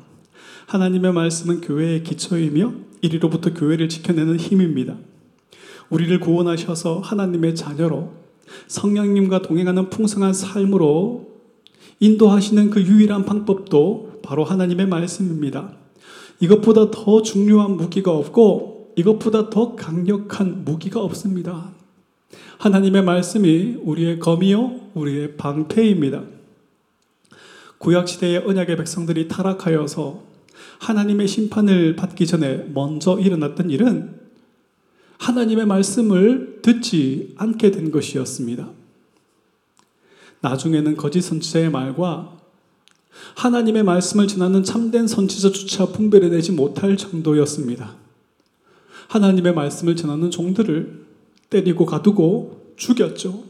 하나님의 0.67 1.13
말씀은 1.13 1.61
교회의 1.61 2.03
기초이며 2.03 2.73
이리로부터 3.01 3.53
교회를 3.53 3.89
지켜내는 3.89 4.37
힘입니다. 4.37 4.97
우리를 5.89 6.19
구원하셔서 6.19 6.99
하나님의 6.99 7.55
자녀로 7.55 8.24
성령님과 8.67 9.41
동행하는 9.41 9.89
풍성한 9.89 10.33
삶으로 10.33 11.35
인도하시는 11.99 12.69
그 12.69 12.81
유일한 12.81 13.25
방법도 13.25 14.19
바로 14.21 14.43
하나님의 14.43 14.87
말씀입니다. 14.87 15.73
이것보다 16.39 16.91
더 16.91 17.21
중요한 17.21 17.77
무기가 17.77 18.11
없고 18.11 18.93
이것보다 18.97 19.49
더 19.49 19.75
강력한 19.75 20.63
무기가 20.65 21.01
없습니다. 21.01 21.71
하나님의 22.57 23.03
말씀이 23.03 23.77
우리의 23.81 24.19
검이요, 24.19 24.91
우리의 24.93 25.37
방패입니다. 25.37 26.23
구약시대의 27.77 28.43
언약의 28.45 28.77
백성들이 28.77 29.27
타락하여서 29.27 30.23
하나님의 30.79 31.27
심판을 31.27 31.95
받기 31.95 32.25
전에 32.25 32.69
먼저 32.73 33.19
일어났던 33.19 33.69
일은 33.69 34.24
하나님의 35.17 35.65
말씀을 35.65 36.59
듣지 36.61 37.33
않게 37.37 37.71
된 37.71 37.91
것이었습니다. 37.91 38.69
나중에는 40.41 40.97
거짓 40.97 41.21
선지자의 41.21 41.71
말과 41.71 42.37
하나님의 43.35 43.83
말씀을 43.83 44.27
전하는 44.27 44.63
참된 44.63 45.07
선지자조차 45.07 45.87
분별해내지 45.87 46.51
못할 46.51 46.97
정도였습니다. 46.97 47.95
하나님의 49.07 49.53
말씀을 49.53 49.95
전하는 49.95 50.31
종들을 50.31 51.05
때리고 51.49 51.85
가두고 51.85 52.73
죽였죠. 52.75 53.43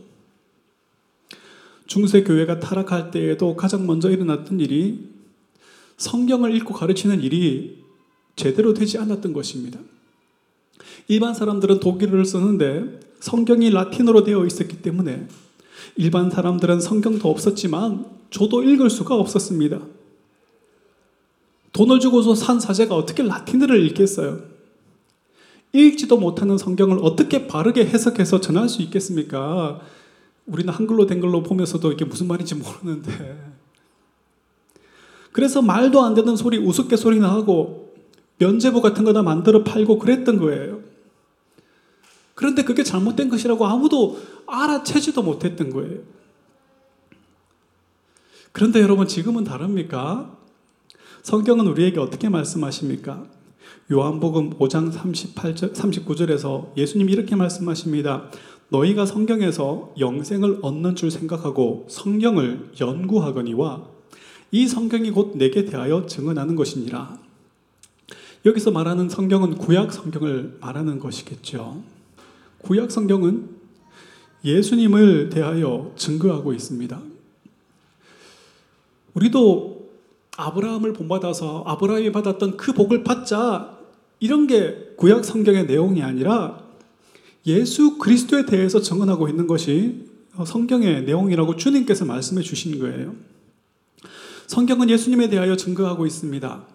중세 1.87 2.23
교회가 2.23 2.59
타락할 2.59 3.11
때에도 3.11 3.55
가장 3.55 3.85
먼저 3.85 4.09
일어났던 4.09 4.59
일이 4.59 5.09
성경을 5.97 6.55
읽고 6.55 6.73
가르치는 6.73 7.21
일이 7.21 7.83
제대로 8.35 8.73
되지 8.73 8.97
않았던 8.97 9.33
것입니다. 9.33 9.79
일반 11.07 11.33
사람들은 11.33 11.79
독일어를 11.79 12.25
쓰는데 12.25 12.99
성경이 13.19 13.69
라틴어로 13.69 14.23
되어 14.23 14.45
있었기 14.45 14.81
때문에 14.81 15.27
일반 15.95 16.29
사람들은 16.29 16.79
성경도 16.79 17.29
없었지만 17.29 18.05
저도 18.29 18.63
읽을 18.63 18.89
수가 18.89 19.15
없었습니다. 19.15 19.79
돈을 21.73 21.99
주고서 21.99 22.35
산 22.35 22.59
사제가 22.59 22.95
어떻게 22.95 23.23
라틴어를 23.23 23.85
읽겠어요? 23.87 24.39
읽지도 25.73 26.17
못하는 26.17 26.57
성경을 26.57 26.99
어떻게 27.01 27.47
바르게 27.47 27.85
해석해서 27.85 28.39
전할 28.39 28.69
수 28.69 28.81
있겠습니까? 28.83 29.81
우리는 30.45 30.71
한글로 30.71 31.05
된 31.05 31.19
걸로 31.19 31.43
보면서도 31.43 31.91
이게 31.91 32.05
무슨 32.05 32.27
말인지 32.27 32.55
모르는데. 32.55 33.55
그래서 35.33 35.61
말도 35.61 36.01
안 36.01 36.13
되는 36.13 36.37
소리, 36.37 36.57
우습게 36.57 36.95
소리 36.95 37.19
나고 37.19 37.84
면제부 38.37 38.81
같은 38.81 39.03
거다 39.03 39.21
만들어 39.21 39.63
팔고 39.63 39.99
그랬던 39.99 40.37
거예요. 40.37 40.81
그런데 42.33 42.63
그게 42.63 42.83
잘못된 42.83 43.29
것이라고 43.29 43.65
아무도 43.65 44.19
알아채지도 44.45 45.23
못했던 45.23 45.69
거예요. 45.69 46.01
그런데 48.51 48.81
여러분 48.81 49.07
지금은 49.07 49.43
다릅니까? 49.43 50.37
성경은 51.23 51.67
우리에게 51.67 51.99
어떻게 51.99 52.29
말씀하십니까? 52.29 53.25
요한복음 53.91 54.57
5장 54.57 54.91
38절, 54.91 55.73
39절에서 55.73 56.75
예수님이 56.77 57.13
이렇게 57.13 57.35
말씀하십니다. 57.35 58.29
너희가 58.69 59.05
성경에서 59.05 59.93
영생을 59.99 60.59
얻는 60.61 60.95
줄 60.95 61.11
생각하고 61.11 61.85
성경을 61.89 62.71
연구하거니와 62.79 63.87
이 64.51 64.67
성경이 64.67 65.11
곧 65.11 65.37
내게 65.37 65.65
대하여 65.65 66.05
증언하는 66.05 66.55
것이니라. 66.55 67.24
여기서 68.45 68.69
말하는 68.69 69.09
성경은 69.09 69.55
구약 69.57 69.91
성경을 69.91 70.57
말하는 70.61 70.99
것이겠죠. 70.99 71.83
구약 72.59 72.91
성경은 72.91 73.49
예수님을 74.43 75.29
대하여 75.29 75.91
증거하고 75.95 76.53
있습니다. 76.53 77.01
우리도 79.15 79.89
아브라함을 80.37 80.93
본받아서 80.93 81.63
아브라함이 81.65 82.11
받았던 82.11 82.57
그 82.57 82.73
복을 82.73 83.03
받자 83.03 83.79
이런 84.19 84.45
게 84.45 84.93
구약 84.97 85.25
성경의 85.25 85.65
내용이 85.65 86.03
아니라 86.03 86.63
예수 87.47 87.97
그리스도에 87.97 88.45
대해서 88.45 88.79
증언하고 88.79 89.27
있는 89.27 89.47
것이 89.47 90.05
성경의 90.45 91.05
내용이라고 91.05 91.55
주님께서 91.55 92.05
말씀해 92.05 92.43
주신 92.43 92.77
거예요. 92.77 93.15
성경은 94.47 94.89
예수님에 94.91 95.29
대하여 95.29 95.55
증거하고 95.55 96.05
있습니다. 96.05 96.74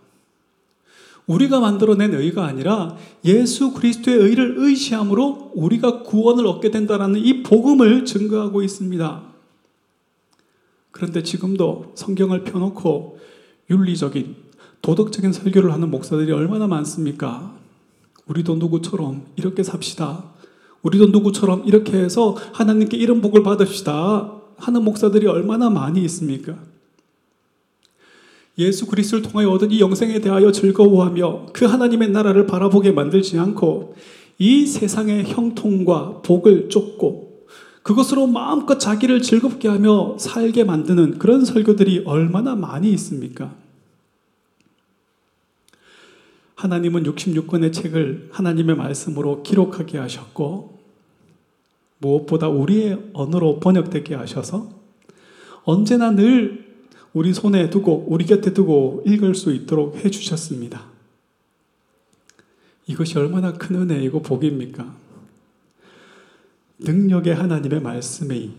우리가 1.30 1.60
만들어낸 1.60 2.12
의가 2.12 2.44
아니라 2.44 2.96
예수 3.24 3.72
그리스도의 3.72 4.18
의를 4.18 4.54
의시함으로 4.58 5.52
우리가 5.54 6.02
구원을 6.02 6.44
얻게 6.46 6.72
된다는 6.72 7.16
이 7.16 7.44
복음을 7.44 8.04
증거하고 8.04 8.62
있습니다. 8.62 9.22
그런데 10.90 11.22
지금도 11.22 11.92
성경을 11.94 12.42
펴놓고 12.42 13.20
윤리적인 13.70 14.34
도덕적인 14.82 15.32
설교를 15.32 15.72
하는 15.72 15.90
목사들이 15.90 16.32
얼마나 16.32 16.66
많습니까? 16.66 17.54
우리도 18.26 18.56
누구처럼 18.56 19.26
이렇게 19.36 19.62
삽시다. 19.62 20.24
우리도 20.82 21.06
누구처럼 21.06 21.62
이렇게 21.64 21.96
해서 21.96 22.34
하나님께 22.54 22.96
이런 22.96 23.20
복을 23.20 23.44
받읍시다. 23.44 24.32
하는 24.56 24.82
목사들이 24.82 25.28
얼마나 25.28 25.70
많이 25.70 26.02
있습니까? 26.04 26.56
예수 28.60 28.86
그리스도를 28.86 29.22
통하여 29.22 29.48
얻은 29.50 29.70
이 29.70 29.80
영생에 29.80 30.20
대하여 30.20 30.52
즐거워하며 30.52 31.46
그 31.52 31.64
하나님의 31.64 32.10
나라를 32.10 32.46
바라보게 32.46 32.92
만들지 32.92 33.38
않고 33.38 33.94
이 34.38 34.66
세상의 34.66 35.24
형통과 35.24 36.20
복을 36.22 36.68
쫓고 36.68 37.46
그것으로 37.82 38.26
마음껏 38.26 38.78
자기를 38.78 39.22
즐겁게 39.22 39.68
하며 39.68 40.16
살게 40.18 40.64
만드는 40.64 41.18
그런 41.18 41.44
설교들이 41.44 42.02
얼마나 42.04 42.54
많이 42.54 42.90
있습니까? 42.92 43.54
하나님은 46.56 47.04
66권의 47.04 47.72
책을 47.72 48.28
하나님의 48.32 48.76
말씀으로 48.76 49.42
기록하게 49.42 49.96
하셨고 49.96 50.78
무엇보다 51.98 52.48
우리의 52.48 53.10
언어로 53.14 53.60
번역되게 53.60 54.14
하셔서 54.14 54.68
언제나 55.64 56.10
늘 56.10 56.69
우리 57.12 57.34
손에 57.34 57.70
두고 57.70 58.06
우리 58.08 58.24
곁에 58.24 58.52
두고 58.52 59.02
읽을 59.06 59.34
수 59.34 59.52
있도록 59.52 59.96
해 59.96 60.10
주셨습니다. 60.10 60.84
이것이 62.86 63.18
얼마나 63.18 63.52
큰 63.52 63.76
은혜이고 63.76 64.22
복입니까? 64.22 64.94
능력의 66.78 67.34
하나님의 67.34 67.80
말씀이 67.80 68.52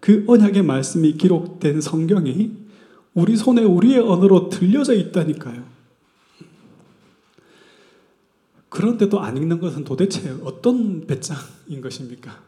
그 0.00 0.24
언약의 0.26 0.62
말씀이 0.62 1.14
기록된 1.14 1.80
성경이 1.80 2.52
우리 3.14 3.36
손에 3.36 3.62
우리의 3.62 3.98
언어로 3.98 4.48
들려져 4.48 4.94
있다니까요. 4.94 5.64
그런데도 8.68 9.20
안 9.20 9.36
읽는 9.36 9.60
것은 9.60 9.84
도대체 9.84 10.30
어떤 10.44 11.06
배짱인 11.06 11.80
것입니까? 11.80 12.40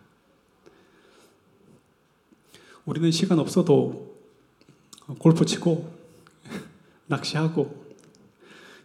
우리는 2.85 3.11
시간 3.11 3.39
없어도 3.39 4.10
골프 5.19 5.45
치고 5.45 5.91
낚시하고 7.07 7.85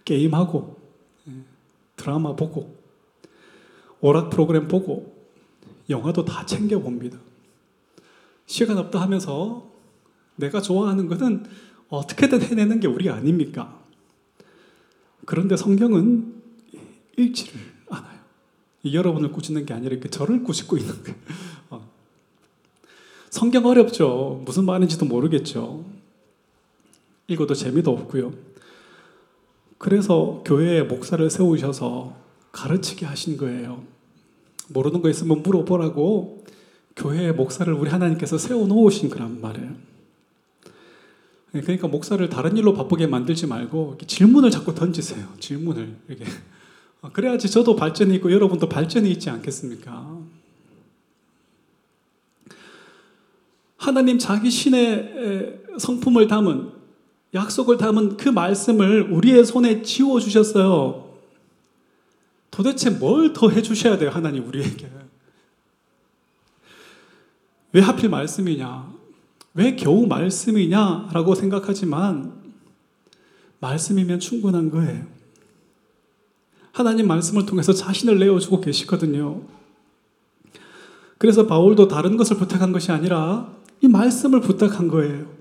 게임하고 0.03 0.77
드라마 1.95 2.35
보고 2.35 2.75
오락 4.01 4.29
프로그램 4.29 4.67
보고 4.67 5.15
영화도 5.89 6.25
다 6.25 6.45
챙겨 6.45 6.79
봅니다. 6.79 7.17
시간 8.45 8.77
없다 8.77 9.01
하면서 9.01 9.67
내가 10.35 10.61
좋아하는 10.61 11.07
것은 11.07 11.45
어떻게든 11.89 12.41
해내는 12.41 12.79
게 12.79 12.87
우리 12.87 13.09
아닙니까? 13.09 13.79
그런데 15.25 15.55
성경은 15.55 16.35
읽지를 17.17 17.59
않아요. 17.89 18.19
여러분을 18.85 19.31
꾸짖는 19.31 19.65
게 19.65 19.73
아니라 19.73 19.93
이렇게 19.93 20.09
저를 20.09 20.43
꾸짖고 20.43 20.77
있는 20.77 21.03
거예요. 21.03 21.17
어. 21.71 21.89
성경 23.29 23.65
어렵죠. 23.65 24.43
무슨 24.45 24.65
말인지도 24.65 25.05
모르겠죠. 25.05 25.85
읽어도 27.27 27.53
재미도 27.53 27.91
없고요. 27.91 28.33
그래서 29.77 30.43
교회에 30.45 30.83
목사를 30.83 31.27
세우셔서 31.29 32.15
가르치게 32.51 33.05
하신 33.05 33.37
거예요. 33.37 33.83
모르는 34.69 35.01
거 35.01 35.09
있으면 35.09 35.43
물어보라고 35.43 36.45
교회에 36.95 37.31
목사를 37.31 37.71
우리 37.73 37.89
하나님께서 37.89 38.37
세워놓으신 38.37 39.09
거란 39.09 39.41
말이에요. 39.41 39.73
그러니까 41.51 41.87
목사를 41.87 42.27
다른 42.29 42.57
일로 42.57 42.73
바쁘게 42.73 43.07
만들지 43.07 43.47
말고 43.47 43.97
질문을 44.05 44.51
자꾸 44.51 44.75
던지세요. 44.75 45.25
질문을 45.39 45.95
이렇게 46.07 46.25
그래야지 47.13 47.49
저도 47.49 47.75
발전이 47.75 48.15
있고 48.15 48.31
여러분도 48.31 48.67
발전이 48.67 49.09
있지 49.11 49.29
않겠습니까? 49.29 50.19
하나님 53.77 54.17
자기 54.17 54.49
신의 54.49 55.61
성품을 55.77 56.27
담은 56.27 56.71
약속을 57.33 57.77
담은 57.77 58.17
그 58.17 58.29
말씀을 58.29 59.11
우리의 59.11 59.45
손에 59.45 59.81
지워 59.81 60.19
주셨어요. 60.19 61.13
도대체 62.51 62.89
뭘 62.89 63.33
더 63.33 63.49
해주셔야 63.49 63.97
돼요, 63.97 64.09
하나님 64.09 64.47
우리에게? 64.47 64.89
왜 67.73 67.81
하필 67.81 68.09
말씀이냐? 68.09 68.93
왜 69.53 69.75
겨우 69.75 70.07
말씀이냐? 70.07 71.09
라고 71.11 71.35
생각하지만, 71.35 72.33
말씀이면 73.59 74.21
충분한 74.21 74.69
거예요. 74.71 75.05
하나님 76.71 77.07
말씀을 77.07 77.45
통해서 77.45 77.73
자신을 77.73 78.19
내어주고 78.19 78.61
계시거든요. 78.61 79.41
그래서 81.17 81.47
바울도 81.47 81.87
다른 81.87 82.15
것을 82.17 82.37
부탁한 82.37 82.71
것이 82.71 82.91
아니라 82.91 83.53
이 83.81 83.87
말씀을 83.87 84.41
부탁한 84.41 84.87
거예요. 84.87 85.34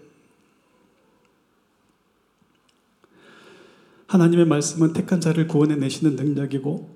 하나님의 4.07 4.47
말씀은 4.47 4.93
택한 4.93 5.21
자를 5.21 5.47
구원해 5.47 5.77
내시는 5.77 6.17
능력이고 6.17 6.95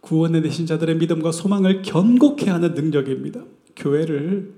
구원해 0.00 0.40
내신 0.40 0.66
자들의 0.66 0.96
믿음과 0.96 1.32
소망을 1.32 1.82
견고케 1.82 2.50
하는 2.50 2.74
능력입니다. 2.74 3.42
교회를 3.76 4.52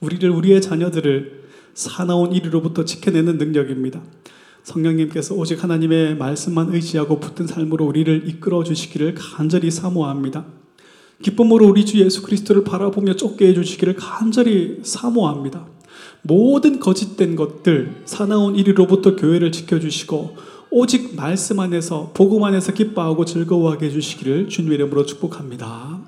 우리를 0.00 0.28
우리의 0.30 0.60
자녀들을 0.62 1.44
사나운 1.74 2.32
이리로부터 2.32 2.84
지켜내는 2.84 3.38
능력입니다. 3.38 4.02
성령님께서 4.62 5.34
오직 5.34 5.62
하나님의 5.62 6.16
말씀만 6.16 6.74
의지하고 6.74 7.20
붙든 7.20 7.46
삶으로 7.46 7.84
우리를 7.84 8.28
이끌어 8.28 8.64
주시기를 8.64 9.14
간절히 9.14 9.70
사모합니다. 9.70 10.46
기쁨으로 11.22 11.68
우리 11.68 11.84
주 11.84 12.00
예수 12.00 12.22
그리스도를 12.22 12.64
바라보며 12.64 13.16
쫓게 13.16 13.48
해 13.48 13.54
주시기를 13.54 13.94
간절히 13.96 14.80
사모합니다. 14.82 15.66
모든 16.26 16.80
거짓된 16.80 17.36
것들, 17.36 18.02
사나운 18.06 18.56
이리로부터 18.56 19.14
교회를 19.14 19.52
지켜주시고, 19.52 20.36
오직 20.70 21.14
말씀 21.16 21.60
안에서, 21.60 22.12
복음 22.14 22.44
안에서 22.44 22.72
기뻐하고 22.72 23.26
즐거워하게 23.26 23.86
해주시기를 23.86 24.48
주님 24.48 24.72
이름으로 24.72 25.04
축복합니다. 25.04 26.00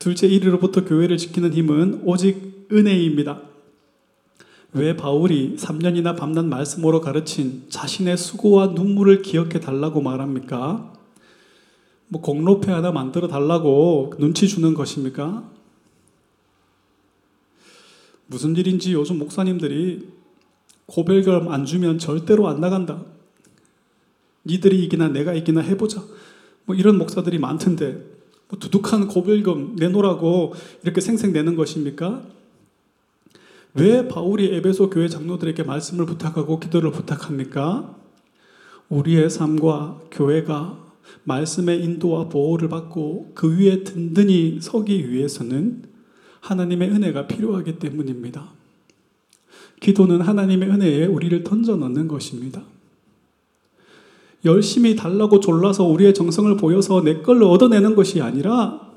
둘째, 0.00 0.26
이리로부터 0.26 0.84
교회를 0.84 1.18
지키는 1.18 1.54
힘은 1.54 2.02
오직 2.04 2.66
은혜입니다. 2.72 3.40
왜 4.72 4.96
바울이 4.96 5.54
3년이나 5.56 6.16
밤낮 6.16 6.44
말씀으로 6.46 7.00
가르친 7.00 7.64
자신의 7.68 8.16
수고와 8.16 8.68
눈물을 8.68 9.22
기억해 9.22 9.60
달라고 9.60 10.00
말합니까? 10.00 10.92
뭐 12.08 12.20
공로패 12.20 12.72
하나 12.72 12.90
만들어 12.90 13.28
달라고 13.28 14.14
눈치 14.18 14.48
주는 14.48 14.74
것입니까? 14.74 15.44
무슨 18.32 18.56
일인지 18.56 18.94
요즘 18.94 19.18
목사님들이 19.18 20.08
고별금 20.86 21.48
안 21.48 21.66
주면 21.66 21.98
절대로 21.98 22.48
안 22.48 22.62
나간다. 22.62 23.04
니들이 24.46 24.82
이기나 24.84 25.08
내가 25.08 25.34
이기나 25.34 25.60
해보자. 25.60 26.02
뭐 26.64 26.74
이런 26.74 26.96
목사들이 26.96 27.38
많던데 27.38 28.02
뭐 28.48 28.58
두둑한 28.58 29.08
고별금 29.08 29.76
내놓으라고 29.76 30.54
이렇게 30.82 31.02
생색내는 31.02 31.56
것입니까? 31.56 32.22
왜 33.74 34.08
바울이 34.08 34.54
에베소 34.54 34.88
교회 34.88 35.08
장로들에게 35.08 35.62
말씀을 35.64 36.06
부탁하고 36.06 36.58
기도를 36.58 36.90
부탁합니까? 36.90 37.94
우리의 38.88 39.28
삶과 39.28 40.00
교회가 40.10 40.82
말씀의 41.24 41.84
인도와 41.84 42.30
보호를 42.30 42.70
받고 42.70 43.32
그 43.34 43.58
위에 43.58 43.84
든든히 43.84 44.60
서기 44.62 45.10
위해서는 45.10 45.91
하나님의 46.42 46.90
은혜가 46.90 47.26
필요하기 47.28 47.78
때문입니다. 47.78 48.48
기도는 49.80 50.20
하나님의 50.20 50.68
은혜에 50.68 51.06
우리를 51.06 51.42
던져 51.44 51.76
넣는 51.76 52.08
것입니다. 52.08 52.62
열심히 54.44 54.96
달라고 54.96 55.40
졸라서 55.40 55.84
우리의 55.84 56.14
정성을 56.14 56.56
보여서 56.56 57.00
내 57.02 57.22
걸로 57.22 57.50
얻어내는 57.50 57.94
것이 57.94 58.20
아니라 58.20 58.92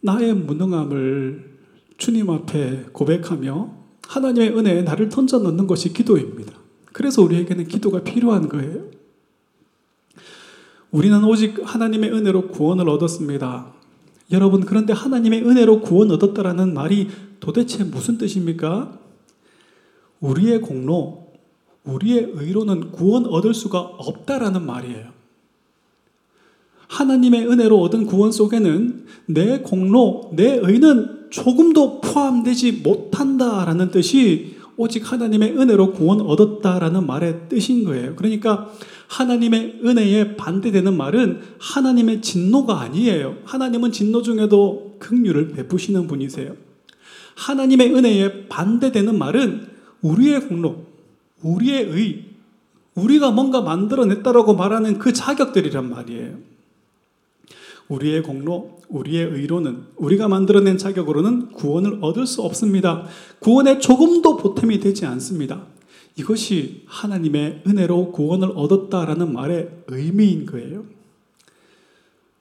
나의 0.00 0.34
무능함을 0.34 1.52
주님 1.98 2.30
앞에 2.30 2.86
고백하며 2.92 3.74
하나님의 4.06 4.56
은혜에 4.56 4.82
나를 4.82 5.08
던져 5.08 5.40
넣는 5.40 5.66
것이 5.66 5.92
기도입니다. 5.92 6.52
그래서 6.92 7.22
우리에게는 7.22 7.66
기도가 7.66 8.04
필요한 8.04 8.48
거예요. 8.48 8.84
우리는 10.92 11.24
오직 11.24 11.58
하나님의 11.64 12.12
은혜로 12.12 12.48
구원을 12.48 12.88
얻었습니다. 12.88 13.72
여러분, 14.30 14.64
그런데 14.64 14.92
하나님의 14.92 15.42
은혜로 15.42 15.80
구원 15.80 16.10
얻었다라는 16.10 16.74
말이 16.74 17.08
도대체 17.40 17.84
무슨 17.84 18.18
뜻입니까? 18.18 18.98
우리의 20.20 20.60
공로, 20.60 21.32
우리의 21.84 22.32
의로는 22.34 22.92
구원 22.92 23.26
얻을 23.26 23.52
수가 23.52 23.80
없다라는 23.80 24.64
말이에요. 24.64 25.12
하나님의 26.88 27.48
은혜로 27.48 27.80
얻은 27.82 28.06
구원 28.06 28.32
속에는 28.32 29.06
내 29.26 29.60
공로, 29.60 30.30
내 30.34 30.58
의는 30.62 31.28
조금도 31.30 32.00
포함되지 32.00 32.72
못한다라는 32.84 33.90
뜻이 33.90 34.56
오직 34.76 35.10
하나님의 35.10 35.56
은혜로 35.58 35.92
구원 35.92 36.20
얻었다라는 36.20 37.06
말의 37.06 37.48
뜻인 37.48 37.84
거예요. 37.84 38.14
그러니까 38.16 38.70
하나님의 39.08 39.80
은혜에 39.84 40.36
반대되는 40.36 40.96
말은 40.96 41.42
하나님의 41.58 42.22
진노가 42.22 42.80
아니에요. 42.80 43.38
하나님은 43.44 43.92
진노 43.92 44.22
중에도 44.22 44.96
긍휼을 44.98 45.48
베푸시는 45.48 46.06
분이세요. 46.06 46.56
하나님의 47.36 47.94
은혜에 47.94 48.46
반대되는 48.48 49.18
말은 49.18 49.66
우리의 50.02 50.48
공로, 50.48 50.84
우리의 51.42 51.84
의, 51.90 52.24
우리가 52.94 53.30
뭔가 53.30 53.60
만들어냈다라고 53.60 54.54
말하는 54.54 54.98
그 54.98 55.12
자격들이란 55.12 55.90
말이에요. 55.90 56.38
우리의 57.88 58.22
공로, 58.22 58.78
우리의 58.88 59.26
의로는 59.26 59.82
우리가 59.96 60.28
만들어낸 60.28 60.78
자격으로는 60.78 61.52
구원을 61.52 61.98
얻을 62.00 62.26
수 62.26 62.42
없습니다. 62.42 63.06
구원에 63.40 63.78
조금도 63.78 64.36
보탬이 64.36 64.80
되지 64.80 65.04
않습니다. 65.06 65.66
이것이 66.16 66.84
하나님의 66.86 67.62
은혜로 67.66 68.12
구원을 68.12 68.52
얻었다라는 68.54 69.32
말의 69.32 69.84
의미인 69.88 70.46
거예요. 70.46 70.84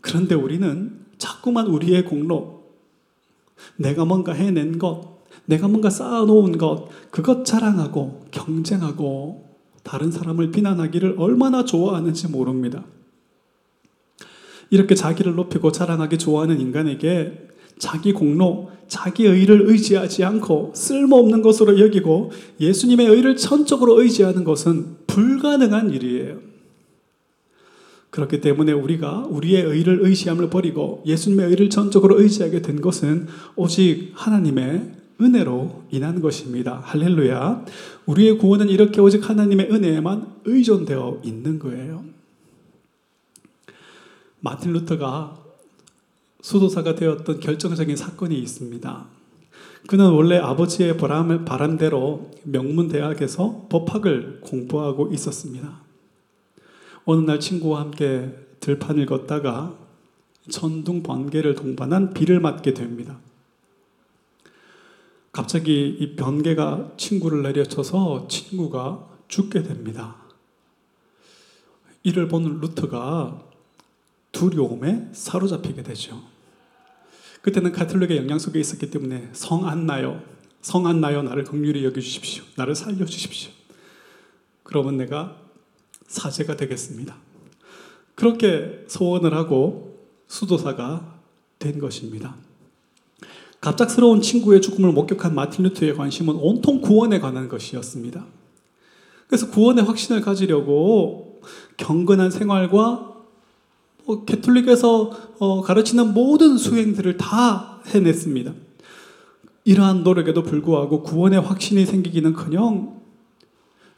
그런데 0.02 0.36
우리는 0.36 1.00
자꾸만 1.18 1.68
우리의 1.68 2.06
공로, 2.06 2.64
내가 3.78 4.06
뭔가 4.06 4.34
해낸 4.34 4.78
것, 4.78 5.14
내가 5.46 5.68
뭔가 5.68 5.90
쌓아놓은 5.90 6.58
것, 6.58 6.90
그것 7.10 7.46
자랑하고 7.46 8.26
경쟁하고 8.32 9.58
다른 9.84 10.12
사람을 10.12 10.52
비난하기를 10.52 11.16
얼마나 11.18 11.66
좋아하는지 11.66 12.28
모릅니다. 12.30 12.84
이렇게 14.70 14.96
자기를 14.96 15.36
높이고 15.36 15.72
자랑하기 15.72 16.18
좋아하는 16.18 16.60
인간에게 16.60 17.48
자기 17.78 18.14
공로, 18.14 18.72
자기 18.88 19.26
의를 19.26 19.69
의지하지 19.69 20.24
않고 20.24 20.74
쓸모없는 20.76 21.41
것으로 21.41 21.80
여기고 21.80 22.32
예수님의 22.60 23.08
의를 23.08 23.36
전적으로 23.36 24.02
의지하는 24.02 24.43
것은 24.43 24.98
불가능한 25.08 25.91
일이에요. 25.91 26.39
그렇기 28.10 28.41
때문에 28.41 28.72
우리가 28.74 29.26
우리의 29.28 29.63
의를 29.63 30.00
의지함을 30.04 30.52
버리고 30.52 31.02
예수님의 31.06 31.50
의를 31.50 31.69
전적으로 31.72 32.22
의지하게 32.22 32.62
된 32.62 32.80
것은 32.80 33.28
오직 33.56 34.12
하나님의 34.13 34.91
은혜로 35.19 35.86
인한 35.91 36.22
것입니다. 36.22 36.82
할렐루야. 36.84 37.65
우리의 38.06 38.38
구원은 38.38 38.69
이렇게 38.69 39.02
오직 39.02 39.28
하나님의 39.28 39.72
은혜에만 39.72 40.28
의존되어 40.46 41.22
있는 41.24 41.58
거예요. 41.58 42.04
마틴 44.41 44.74
루터가 44.74 45.42
수도사가 46.43 46.95
되었던 46.95 47.39
결정적인 47.39 47.95
사건이 47.95 48.38
있습니다. 48.38 49.06
그는 49.88 50.12
원래 50.12 50.38
아버지의 50.38 50.97
바람, 50.97 51.45
바람대로 51.45 52.32
명문대학에서 52.43 53.67
법학을 53.69 54.41
공부하고 54.41 55.12
있었습니다. 55.13 55.82
어느 57.06 57.25
날 57.25 57.39
친구와 57.39 57.79
함께 57.79 58.36
들판을 58.60 59.06
걷다가 59.06 59.77
천둥 60.49 61.01
번개를 61.01 61.56
동반한 61.56 62.13
비를 62.13 62.41
맞게 62.41 62.73
됩니다. 62.73 63.19
갑자기 65.32 65.95
이 65.97 66.15
번개가 66.17 66.91
친구를 66.97 67.41
내려쳐서 67.41 68.27
친구가 68.27 69.08
죽게 69.29 69.63
됩니다. 69.63 70.17
이를 72.03 72.27
본 72.27 72.60
루터가 72.60 73.41
두려움에 74.34 75.10
사로잡히게 75.13 75.84
되죠. 75.84 76.33
그때는 77.43 77.71
가톨릭의 77.73 78.17
영향 78.17 78.39
속에 78.39 78.60
있었기 78.60 78.89
때문에 78.89 79.29
성 79.34 79.65
안 79.67 79.86
나요. 79.86 80.21
성 80.62 80.88
안 80.88 81.01
나요. 81.01 81.21
나를 81.23 81.43
긍휼히 81.43 81.84
여겨 81.84 81.99
주십시오. 81.99 82.43
나를 82.56 82.73
살려 82.73 83.06
주십시오. 83.06 83.51
그러면 84.63 84.95
내가 84.97 85.36
사제가 86.08 86.56
되겠습니다. 86.56 87.15
그렇게 88.15 88.86
소원을 88.88 89.34
하고 89.34 90.08
수도사가 90.27 91.19
된 91.60 91.79
것입니다. 91.79 92.36
갑작스러운 93.60 94.21
친구의 94.21 94.62
죽음을 94.62 94.93
목격한 94.93 95.36
마틴 95.36 95.63
루터의 95.65 95.95
관심은 95.95 96.36
온통 96.36 96.79
구원에 96.82 97.19
관한 97.19 97.49
것이었습니다. 97.49 98.25
그래서 99.27 99.49
구원의 99.49 99.84
확신을 99.84 100.21
가지려고 100.21 101.41
경건한 101.75 102.32
생활과 102.32 103.12
어, 104.06 104.26
개톨릭에서 104.26 105.12
어, 105.39 105.62
가르치는 105.62 106.13
모든 106.13 106.58
수행들을 106.58 107.18
다 107.18 107.82
해냈습니다. 107.88 108.54
이러한 109.66 110.04
노력에도 110.04 110.44
불구하고 110.44 111.04
구원의 111.04 111.39
확신이 111.39 111.86
생기기는커녕 111.86 113.02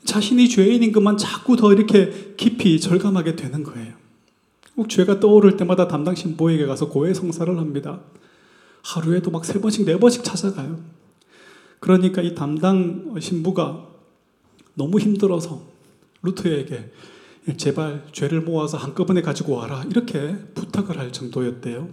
자신이 0.04 0.48
죄인인 0.50 0.92
것만 0.92 1.18
자꾸 1.18 1.56
더 1.56 1.74
이렇게 1.74 2.36
깊이 2.38 2.80
절감하게 2.80 3.36
되는 3.36 3.64
거예요. 3.64 3.94
꼭 4.76 4.90
죄가 4.90 5.20
떠오를 5.20 5.58
때마다 5.58 5.88
담당 5.88 6.14
신부에게 6.14 6.66
가서 6.66 6.90
고해 6.90 7.14
성사를 7.14 7.58
합니다. 7.58 8.02
하루에도 8.84 9.32
막 9.32 9.46
세 9.46 9.60
번씩 9.60 9.86
네 9.86 9.98
번씩 9.98 10.24
찾아가요. 10.24 10.80
그러니까 11.80 12.22
이 12.22 12.36
담당 12.36 13.16
신부가 13.20 13.88
너무 14.76 15.00
힘들어서 15.00 15.64
루트에게 16.22 16.92
제발 17.58 18.06
죄를 18.12 18.42
모아서 18.42 18.78
한꺼번에 18.78 19.22
가지고 19.22 19.58
와라. 19.58 19.84
이렇게 19.90 20.36
부탁을 20.56 20.98
할 20.98 21.12
정도였대요. 21.12 21.90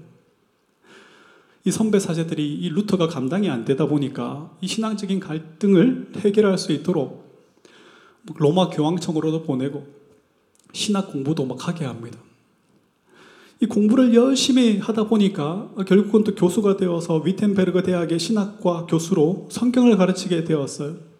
이 1.65 1.71
선배 1.71 2.01
사제들이 2.01 2.55
이 2.55 2.69
루터가 2.71 3.07
감당이 3.07 3.49
안 3.49 3.65
되다 3.65 3.87
보니까 3.87 4.51
이 4.61 4.67
신앙적인 4.67 5.21
갈등을 5.21 6.13
해결할 6.17 6.59
수 6.59 6.73
있도록 6.73 7.23
로마 8.37 8.69
교황청으로도 8.69 9.43
보내고 9.45 9.87
신학 10.73 11.13
공부도 11.13 11.45
막 11.45 11.69
하게 11.69 11.85
합니다. 11.85 12.19
이 13.61 13.67
공부를 13.67 14.13
열심히 14.13 14.79
하다 14.79 15.05
보니까 15.05 15.71
결국은 15.87 16.25
또 16.25 16.35
교수가 16.35 16.79
되어서 16.79 17.19
위텐베르그 17.19 17.85
대학의 17.85 18.19
신학과 18.19 18.87
교수로 18.87 19.49
성경을 19.53 19.97
가르치게 19.97 20.43
되었어요. 20.43 21.12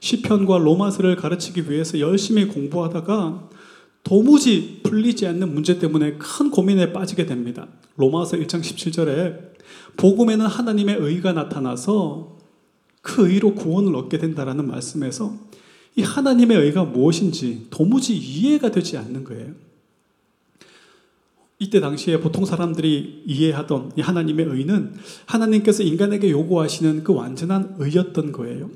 시편과 0.00 0.58
로마서를 0.58 1.16
가르치기 1.16 1.70
위해서 1.70 2.00
열심히 2.00 2.46
공부하다가 2.46 3.48
도무지 4.02 4.80
풀리지 4.82 5.26
않는 5.26 5.54
문제 5.54 5.78
때문에 5.78 6.14
큰 6.14 6.50
고민에 6.50 6.92
빠지게 6.92 7.26
됩니다. 7.26 7.68
로마서 7.96 8.38
1장 8.38 8.60
17절에 8.60 9.50
복음에는 9.96 10.46
하나님의 10.46 10.96
의가 10.98 11.32
나타나서 11.32 12.38
그 13.02 13.30
의로 13.30 13.54
구원을 13.54 13.94
얻게 13.94 14.18
된다라는 14.18 14.66
말씀에서 14.66 15.34
이 15.96 16.02
하나님의 16.02 16.58
의가 16.58 16.84
무엇인지 16.84 17.66
도무지 17.70 18.16
이해가 18.16 18.70
되지 18.70 18.96
않는 18.96 19.24
거예요. 19.24 19.52
이때 21.58 21.78
당시에 21.78 22.20
보통 22.20 22.46
사람들이 22.46 23.24
이해하던 23.26 23.92
이 23.96 24.00
하나님의 24.00 24.46
의는 24.46 24.94
하나님께서 25.26 25.82
인간에게 25.82 26.30
요구하시는 26.30 27.04
그 27.04 27.12
완전한 27.12 27.76
의였던 27.78 28.32
거예요. 28.32 28.70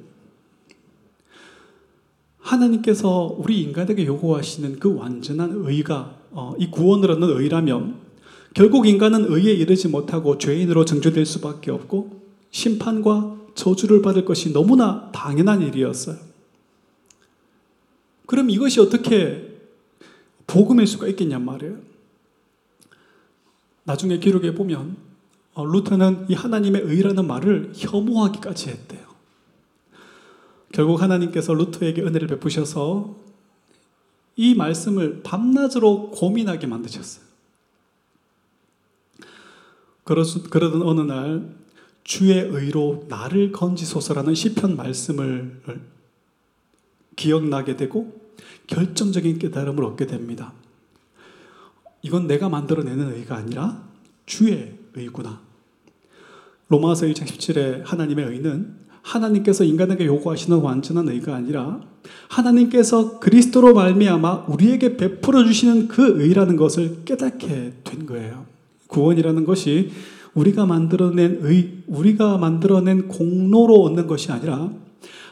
하나님께서 2.44 3.34
우리 3.38 3.62
인간에게 3.62 4.04
요구하시는 4.04 4.78
그 4.78 4.94
완전한 4.94 5.52
의가 5.64 6.18
어, 6.30 6.54
이 6.58 6.70
구원을 6.70 7.10
얻는 7.10 7.40
의라면 7.40 7.96
결국 8.52 8.86
인간은 8.86 9.32
의에 9.32 9.52
이르지 9.52 9.88
못하고 9.88 10.38
죄인으로 10.38 10.84
정죄될 10.84 11.24
수밖에 11.24 11.70
없고 11.70 12.22
심판과 12.50 13.36
저주를 13.54 14.02
받을 14.02 14.24
것이 14.24 14.52
너무나 14.52 15.10
당연한 15.12 15.62
일이었어요. 15.62 16.16
그럼 18.26 18.50
이것이 18.50 18.80
어떻게 18.80 19.54
복음일 20.46 20.86
수가 20.86 21.08
있겠냔 21.08 21.44
말이에요. 21.44 21.78
나중에 23.84 24.18
기록에 24.18 24.54
보면 24.54 24.96
어, 25.54 25.64
루터는 25.64 26.26
이 26.28 26.34
하나님의 26.34 26.82
의라는 26.82 27.26
말을 27.26 27.72
혐오하기까지 27.74 28.70
했대요. 28.70 29.13
결국 30.74 31.00
하나님께서 31.00 31.54
루트에게 31.54 32.02
은혜를 32.02 32.26
베푸셔서 32.26 33.16
이 34.34 34.56
말씀을 34.56 35.22
밤낮으로 35.22 36.10
고민하게 36.10 36.66
만드셨어요. 36.66 37.24
그러던 40.02 40.82
어느 40.82 41.00
날 41.02 41.54
주의 42.02 42.40
의로 42.40 43.06
나를 43.08 43.52
건지소서라는 43.52 44.34
시편 44.34 44.76
말씀을 44.76 45.60
기억나게 47.14 47.76
되고 47.76 48.20
결정적인 48.66 49.38
깨달음을 49.38 49.84
얻게 49.84 50.08
됩니다. 50.08 50.54
이건 52.02 52.26
내가 52.26 52.48
만들어내는 52.48 53.14
의가 53.14 53.36
아니라 53.36 53.88
주의 54.26 54.76
의구나. 54.94 55.40
로마서 56.66 57.06
1장 57.06 57.26
17에 57.26 57.84
하나님의 57.84 58.26
의는 58.26 58.83
하나님께서 59.04 59.64
인간에게 59.64 60.06
요구하시는 60.06 60.58
완전한 60.58 61.08
의가 61.08 61.36
아니라 61.36 61.80
하나님께서 62.28 63.20
그리스도로 63.20 63.74
말미암아 63.74 64.46
우리에게 64.48 64.96
베풀어 64.96 65.44
주시는 65.44 65.88
그 65.88 66.22
의라는 66.22 66.56
것을 66.56 67.04
깨닫게 67.04 67.74
된 67.84 68.06
거예요. 68.06 68.46
구원이라는 68.88 69.44
것이 69.44 69.90
우리가 70.32 70.66
만들어낸 70.66 71.38
의, 71.42 71.82
우리가 71.86 72.38
만들어낸 72.38 73.08
공로로 73.08 73.82
얻는 73.82 74.06
것이 74.06 74.32
아니라 74.32 74.72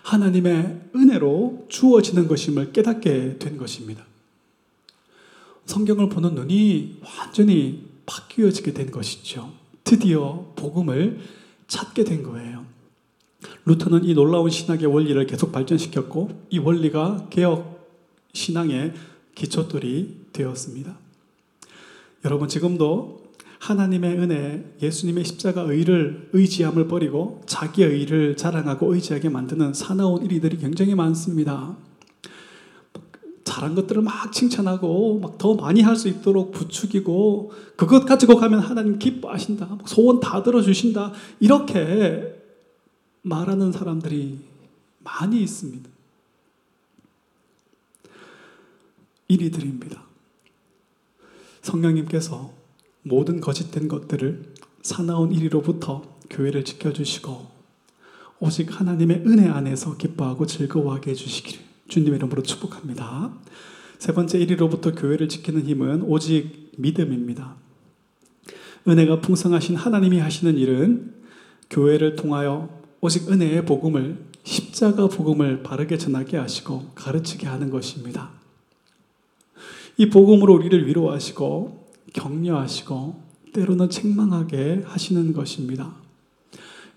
하나님의 0.03 0.91
은혜로 0.95 1.67
주어지는 1.69 2.29
것임을 2.29 2.73
깨닫게 2.73 3.39
된 3.39 3.57
것입니다. 3.57 4.05
성경을 5.65 6.09
보는 6.09 6.35
눈이 6.35 6.99
완전히 7.03 7.85
바뀌어지게 8.05 8.75
된 8.75 8.91
것이죠. 8.91 9.51
드디어 9.83 10.53
복음을 10.57 11.21
찾게 11.69 12.05
된 12.05 12.23
거예요. 12.23 12.72
루터는 13.65 14.05
이 14.05 14.15
놀라운 14.15 14.51
신학의 14.51 14.87
원리를 14.87 15.25
계속 15.27 15.53
발전시켰고 15.53 16.47
이 16.51 16.59
원리가 16.59 17.29
개혁 17.31 17.89
신앙의 18.33 18.95
기초돌이 19.35 20.27
되었습니다. 20.33 20.97
여러분 22.25 22.49
지금도 22.49 23.23
하나님의 23.59 24.19
은혜, 24.19 24.65
예수님의 24.83 25.25
십자가 25.25 25.63
의를 25.63 26.29
의지함을 26.33 26.89
버리고 26.89 27.43
자기의 27.47 27.91
의를 27.91 28.37
자랑하고 28.37 28.93
의지하게 28.95 29.29
만드는 29.29 29.73
사나운 29.75 30.25
일이들이 30.25 30.59
굉장히 30.59 30.95
많습니다. 30.95 31.77
잘한 33.45 33.75
것들을 33.75 34.03
막 34.03 34.33
칭찬하고 34.33 35.21
막 35.21 35.39
더 35.39 35.55
많이 35.55 35.81
할 35.81 35.97
수 35.97 36.09
있도록 36.09 36.53
부추기고 36.53 37.53
그것 37.77 38.05
가지고 38.05 38.37
가면 38.37 38.61
하나님 38.61 38.99
기뻐하신다. 38.99 39.79
소원 39.87 40.21
다 40.21 40.43
들어주신다. 40.43 41.13
이렇게 41.41 42.42
말하는 43.23 43.73
사람들이 43.73 44.41
많이 44.99 45.43
있습니다. 45.43 45.89
이리들입니다. 49.29 50.03
성령님께서 51.63 52.53
모든 53.03 53.41
거짓된 53.41 53.89
것들을 53.89 54.55
사나운 54.83 55.33
이리로부터 55.33 56.03
교회를 56.29 56.65
지켜주시고 56.65 57.51
오직 58.41 58.81
하나님의 58.81 59.23
은혜 59.27 59.49
안에서 59.49 59.97
기뻐하고 59.97 60.47
즐거워하게 60.47 61.13
해주시기를 61.13 61.65
주님의 61.89 62.17
이름으로 62.17 62.43
축복합니다. 62.43 63.33
세 63.99 64.13
번째 64.13 64.39
이리로부터 64.41 64.93
교회를 64.93 65.29
지키는 65.29 65.63
힘은 65.63 66.03
오직 66.03 66.73
믿음입니다. 66.77 67.55
은혜가 68.89 69.21
풍성하신 69.21 69.77
하나님이 69.77 70.19
하시는 70.19 70.59
일은 70.59 71.15
교회를 71.71 72.17
통하여 72.17 72.82
오직 73.05 73.29
은혜의 73.29 73.67
복음을 73.67 74.17
십자가 74.45 75.09
복음을 75.09 75.65
바르게 75.65 75.99
전하게 75.99 76.37
하시고 76.37 76.93
가르치게 76.95 77.49
하는 77.49 77.69
것입니다. 77.69 78.31
이 79.97 80.09
복음으로 80.09 80.55
우리를 80.55 80.87
위로하시고 80.87 81.89
격려하시고 82.13 83.21
때로는 83.55 83.91
책망하게 83.91 84.83
하시는 84.85 85.33
것입니다. 85.33 85.97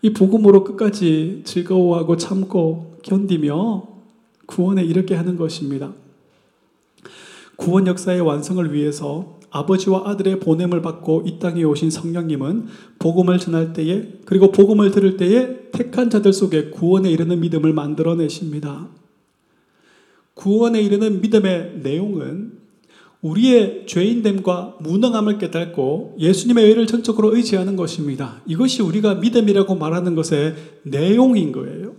이 0.03 0.13
복음으로 0.13 0.63
끝까지 0.63 1.41
즐거워하고 1.43 2.17
참고 2.17 2.99
견디며 3.01 3.87
구원에 4.45 4.83
이르게 4.83 5.15
하는 5.15 5.37
것입니다. 5.37 5.91
구원 7.55 7.87
역사의 7.87 8.21
완성을 8.21 8.71
위해서 8.71 9.39
아버지와 9.55 10.09
아들의 10.09 10.41
보냄을 10.41 10.81
받고 10.81 11.23
이 11.25 11.39
땅에 11.39 11.63
오신 11.63 11.89
성령님은 11.89 12.67
복음을 12.99 13.39
전할 13.39 13.71
때에 13.71 14.19
그리고 14.25 14.51
복음을 14.51 14.91
들을 14.91 15.15
때에 15.15 15.71
택한 15.71 16.09
자들 16.09 16.33
속에 16.33 16.71
구원에 16.71 17.09
이르는 17.09 17.39
믿음을 17.39 17.71
만들어내십니다. 17.71 18.89
구원에 20.33 20.81
이르는 20.81 21.21
믿음의 21.21 21.79
내용은 21.83 22.65
우리의 23.21 23.85
죄인됨과 23.87 24.77
무능함을 24.81 25.37
깨닫고 25.37 26.17
예수님의 26.19 26.65
의를 26.67 26.85
전적으로 26.85 27.33
의지하는 27.35 27.77
것입니다. 27.77 28.41
이것이 28.45 28.81
우리가 28.81 29.15
믿음이라고 29.15 29.75
말하는 29.75 30.15
것의 30.15 30.55
내용인 30.83 31.53
거예요. 31.53 31.95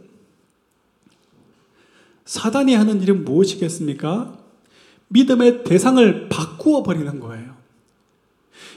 사단이 2.27 2.75
하는 2.75 3.01
일은 3.01 3.25
무엇이겠습니까? 3.25 4.37
믿음의 5.09 5.65
대상을 5.65 6.29
바꾸어 6.29 6.83
버리는 6.83 7.19
거예요. 7.19 7.46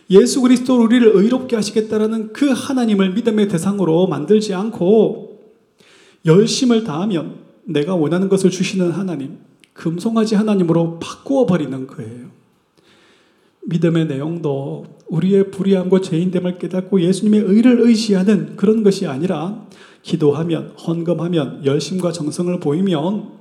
예수 0.10 0.42
그리스도 0.42 0.82
우리를 0.82 1.12
의롭게 1.14 1.56
하시겠다라는 1.56 2.34
그 2.34 2.50
하나님을 2.50 3.14
믿음의 3.14 3.48
대상으로 3.48 4.08
만들지 4.08 4.54
않고 4.54 5.40
열심을 6.26 6.84
다하면 6.84 7.36
내가 7.64 7.96
원하는 7.96 8.30
것을 8.30 8.50
주시는 8.50 8.92
하나님, 8.92 9.38
금송아지 9.74 10.36
하나님으로 10.36 11.00
바꾸어 11.00 11.46
버리는 11.46 11.88
거예요. 11.88 12.28
믿음의 13.68 14.08
내용도 14.08 14.86
우리의 15.08 15.52
불의함과 15.52 16.02
죄인됨을 16.02 16.58
깨닫고 16.58 17.02
예수님의 17.02 17.42
의를 17.42 17.80
의지하는 17.82 18.56
그런 18.56 18.84
것이 18.84 19.06
아니라 19.06 19.68
기도하면, 20.02 20.74
헌금하면, 20.78 21.66
열심과 21.66 22.12
정성을 22.12 22.60
보이면 22.60 23.40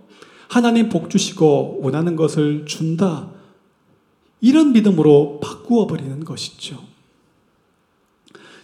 하나님 0.48 0.88
복 0.88 1.08
주시고 1.08 1.80
원하는 1.82 2.14
것을 2.14 2.66
준다. 2.66 3.30
이런 4.40 4.72
믿음으로 4.72 5.40
바꾸어 5.40 5.86
버리는 5.86 6.24
것이죠. 6.24 6.82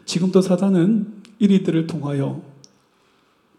지금도 0.04 0.40
사단은 0.40 1.22
이리들을 1.38 1.86
통하여 1.86 2.42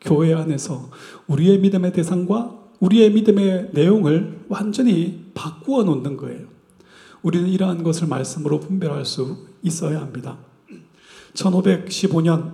교회 0.01 0.33
안에서 0.33 0.89
우리의 1.27 1.59
믿음의 1.59 1.93
대상과 1.93 2.65
우리의 2.79 3.11
믿음의 3.11 3.69
내용을 3.73 4.45
완전히 4.47 5.25
바꾸어 5.33 5.83
놓는 5.83 6.17
거예요. 6.17 6.47
우리는 7.21 7.49
이러한 7.49 7.83
것을 7.83 8.07
말씀으로 8.07 8.59
분별할 8.59 9.03
수 9.05 9.47
있어야 9.63 9.99
합니다. 9.99 10.37
1515년 11.33 12.53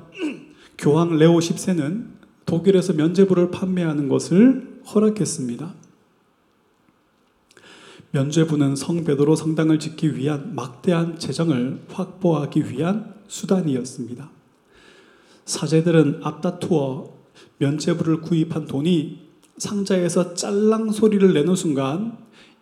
교황 0.78 1.18
레오 1.18 1.40
10세는 1.40 2.08
독일에서 2.46 2.94
면제부를 2.94 3.52
판매하는 3.52 4.08
것을 4.08 4.80
허락했습니다. 4.94 5.81
면죄부는 8.12 8.76
성 8.76 9.04
베드로 9.04 9.36
성당을 9.36 9.80
짓기 9.80 10.16
위한 10.16 10.54
막대한 10.54 11.18
재정을 11.18 11.82
확보하기 11.90 12.70
위한 12.70 13.14
수단이었습니다. 13.28 14.30
사제들은 15.46 16.20
앞다투어 16.24 17.14
면죄부를 17.58 18.22
구입한 18.22 18.68
돈이 18.68 19.20
상자에서 19.58 20.34
짤랑 20.34 20.92
소리를 20.92 21.34
내는 21.34 21.56
순간 21.56 22.18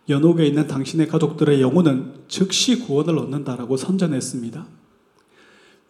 연옥에 0.08 0.46
있는 0.46 0.66
당신의 0.66 1.08
가족들의 1.08 1.60
영혼은 1.60 2.14
즉시 2.28 2.80
구원을 2.80 3.18
얻는다라고 3.18 3.76
선전했습니다. 3.76 4.66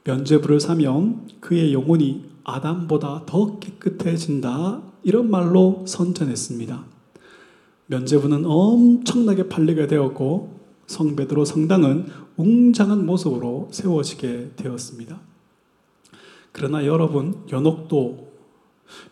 면죄부를 0.04 0.60
사면 0.60 1.28
그의 1.40 1.72
영혼이 1.72 2.24
아담보다 2.44 3.24
더 3.26 3.58
깨끗해진다. 3.58 4.82
이런 5.02 5.30
말로 5.30 5.84
선전했습니다. 5.86 6.99
면제부는 7.90 8.46
엄청나게 8.46 9.48
팔리게 9.48 9.88
되었고 9.88 10.60
성베드로 10.86 11.44
성당은 11.44 12.06
웅장한 12.36 13.04
모습으로 13.04 13.68
세워지게 13.72 14.52
되었습니다. 14.56 15.20
그러나 16.52 16.86
여러분, 16.86 17.34
연옥도 17.50 18.30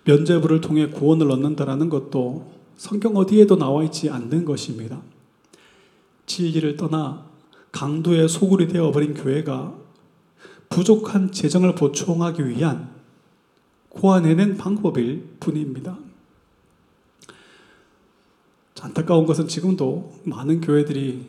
면제부를 0.04 0.60
통해 0.60 0.88
구원을 0.88 1.30
얻는다라는 1.30 1.88
것도 1.88 2.50
성경 2.76 3.16
어디에도 3.16 3.56
나와 3.56 3.82
있지 3.84 4.10
않는 4.10 4.44
것입니다. 4.44 5.00
진리를 6.26 6.76
떠나 6.76 7.26
강도의 7.72 8.28
소굴이 8.28 8.68
되어버린 8.68 9.14
교회가 9.14 9.74
부족한 10.68 11.32
재정을 11.32 11.74
보충하기 11.74 12.48
위한 12.48 12.90
고안해낸 13.88 14.56
방법일 14.56 15.36
뿐입니다. 15.40 15.98
안타까운 18.80 19.26
것은 19.26 19.48
지금도 19.48 20.20
많은 20.24 20.60
교회들이 20.60 21.26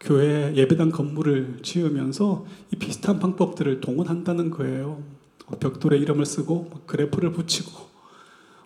교회 0.00 0.54
예배당 0.54 0.90
건물을 0.90 1.58
지으면서 1.62 2.46
이 2.72 2.76
비슷한 2.76 3.18
방법들을 3.18 3.80
동원한다는 3.80 4.50
거예요. 4.50 5.02
뭐 5.46 5.58
벽돌에 5.58 5.98
이름을 5.98 6.24
쓰고 6.24 6.54
뭐 6.70 6.82
그래프를 6.86 7.32
붙이고 7.32 7.70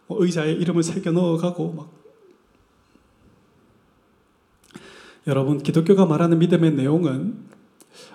뭐 0.07 0.23
의자에 0.23 0.53
이름을 0.53 0.83
새겨 0.83 1.12
넣어가고 1.12 1.73
막 1.73 1.90
여러분 5.26 5.59
기독교가 5.62 6.07
말하는 6.07 6.39
믿음의 6.39 6.74
내용은 6.74 7.39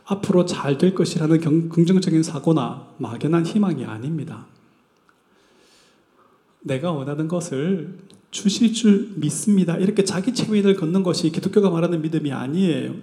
앞으로 0.05 0.45
잘 0.45 0.77
될 0.77 0.93
것이라는 0.93 1.69
긍정적인 1.69 2.23
사고나 2.23 2.87
막연한 2.97 3.45
희망이 3.45 3.85
아닙니다. 3.85 4.47
내가 6.61 6.91
원하는 6.91 7.27
것을 7.27 7.97
주실 8.31 8.73
줄 8.73 9.11
믿습니다. 9.15 9.77
이렇게 9.77 10.03
자기 10.03 10.33
체면을 10.33 10.75
걷는 10.75 11.03
것이 11.03 11.31
기독교가 11.31 11.69
말하는 11.69 12.01
믿음이 12.01 12.31
아니에요. 12.31 12.95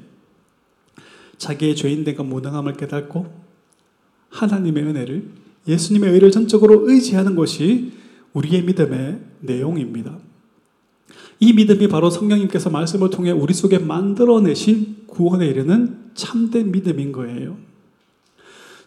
자기의 1.39 1.77
죄인됨과 1.77 2.22
무능함을 2.22 2.74
깨닫고 2.74 3.27
하나님의 4.31 4.83
은혜를 4.85 5.29
예수님의 5.68 6.12
의를 6.12 6.31
전적으로 6.31 6.89
의지하는 6.89 7.35
것이 7.35 7.93
우리의 8.33 8.62
믿음의 8.64 9.20
내용입니다. 9.41 10.18
이 11.41 11.53
믿음이 11.53 11.89
바로 11.89 12.09
성령님께서 12.09 12.70
말씀을 12.70 13.11
통해 13.11 13.31
우리 13.31 13.53
속에 13.53 13.79
만들어내신 13.79 15.05
구원에 15.07 15.47
이르는 15.47 16.11
참된 16.14 16.70
믿음인 16.70 17.12
거예요. 17.12 17.57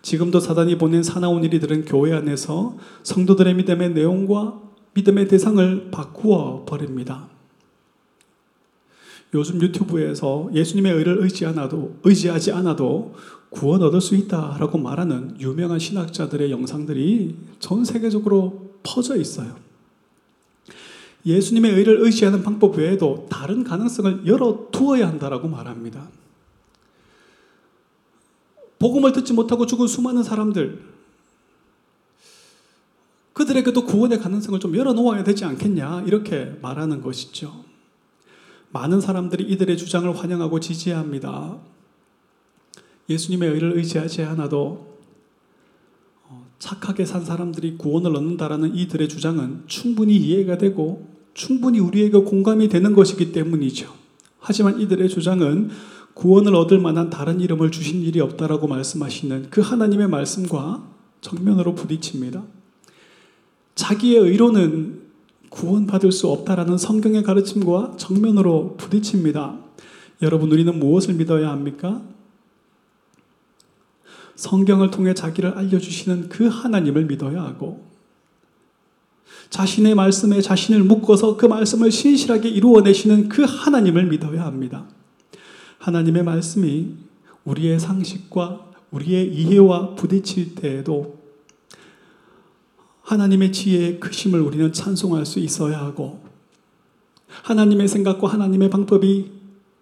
지금도 0.02 0.40
사단이 0.40 0.78
보낸 0.78 1.04
사나운 1.04 1.44
일이들은 1.44 1.86
교회 1.86 2.14
안에서 2.14 2.78
성도들의 3.04 3.54
믿음의 3.56 3.94
내용과 3.94 4.69
믿음의 5.00 5.28
대상을 5.28 5.92
바꾸어 5.92 6.66
버립니다. 6.66 7.28
요즘 9.34 9.62
유튜브에서 9.62 10.50
예수님의 10.54 10.94
의를 10.94 11.22
의지 11.22 11.46
않아도, 11.46 11.96
의지하지 12.04 12.52
않아도 12.52 13.14
구원 13.50 13.82
얻을 13.84 14.02
수 14.02 14.16
있다라고 14.16 14.78
말하는 14.78 15.40
유명한 15.40 15.80
신학자들의 15.80 16.52
영상들이 16.52 17.36
전 17.60 17.86
세계적으로 17.86 18.72
퍼져 18.84 19.16
있어요. 19.16 19.56
예수님의 21.26 21.74
의를 21.74 22.02
의지하는 22.02 22.44
방법 22.44 22.78
외에도 22.78 23.28
다른 23.30 23.64
가능성을 23.64 24.26
열어 24.26 24.68
두어야 24.72 25.08
한다라고 25.08 25.48
말합니다. 25.48 26.08
복음을 28.80 29.12
듣지 29.12 29.34
못하고 29.34 29.66
죽은 29.66 29.88
수많은 29.88 30.24
사람들, 30.24 30.82
그들에게도 33.40 33.86
구원의 33.86 34.20
가능성을 34.20 34.60
좀 34.60 34.76
열어놓아야 34.76 35.24
되지 35.24 35.46
않겠냐, 35.46 36.04
이렇게 36.06 36.58
말하는 36.62 37.02
것이죠. 37.02 37.64
많은 38.72 39.00
사람들이 39.00 39.46
이들의 39.46 39.78
주장을 39.78 40.14
환영하고 40.14 40.60
지지합니다. 40.60 41.58
예수님의 43.10 43.50
의를 43.50 43.78
의지하지 43.78 44.24
않아도 44.24 45.00
어, 46.28 46.48
착하게 46.60 47.06
산 47.06 47.24
사람들이 47.24 47.78
구원을 47.78 48.14
얻는다라는 48.14 48.76
이들의 48.76 49.08
주장은 49.08 49.64
충분히 49.68 50.18
이해가 50.18 50.58
되고 50.58 51.08
충분히 51.34 51.80
우리에게 51.80 52.18
공감이 52.18 52.68
되는 52.68 52.94
것이기 52.94 53.32
때문이죠. 53.32 53.90
하지만 54.40 54.82
이들의 54.82 55.08
주장은 55.08 55.70
구원을 56.14 56.56
얻을 56.56 56.80
만한 56.80 57.10
다른 57.10 57.40
이름을 57.40 57.72
주신 57.72 58.02
일이 58.02 58.20
없다라고 58.20 58.68
말씀하시는 58.68 59.48
그 59.50 59.62
하나님의 59.62 60.10
말씀과 60.10 60.86
정면으로 61.22 61.74
부딪힙니다. 61.76 62.59
자기의 63.80 64.20
의로는 64.20 65.04
구원받을 65.48 66.12
수 66.12 66.28
없다라는 66.28 66.78
성경의 66.78 67.24
가르침과 67.24 67.94
정면으로 67.96 68.76
부딪힙니다. 68.76 69.58
여러분, 70.22 70.52
우리는 70.52 70.78
무엇을 70.78 71.14
믿어야 71.14 71.50
합니까? 71.50 72.02
성경을 74.36 74.92
통해 74.92 75.14
자기를 75.14 75.52
알려주시는 75.58 76.28
그 76.28 76.48
하나님을 76.48 77.06
믿어야 77.06 77.42
하고, 77.42 77.86
자신의 79.50 79.96
말씀에 79.96 80.42
자신을 80.42 80.84
묶어서 80.84 81.38
그 81.38 81.46
말씀을 81.46 81.90
신실하게 81.90 82.50
이루어내시는 82.50 83.30
그 83.30 83.44
하나님을 83.44 84.08
믿어야 84.08 84.44
합니다. 84.44 84.88
하나님의 85.78 86.24
말씀이 86.24 86.96
우리의 87.46 87.80
상식과 87.80 88.72
우리의 88.92 89.34
이해와 89.34 89.96
부딪힐 89.96 90.56
때에도 90.56 91.19
하나님의 93.10 93.52
지혜의 93.52 94.00
크심을 94.00 94.40
우리는 94.40 94.72
찬송할 94.72 95.26
수 95.26 95.40
있어야 95.40 95.80
하고, 95.80 96.20
하나님의 97.42 97.88
생각과 97.88 98.28
하나님의 98.28 98.70
방법이 98.70 99.32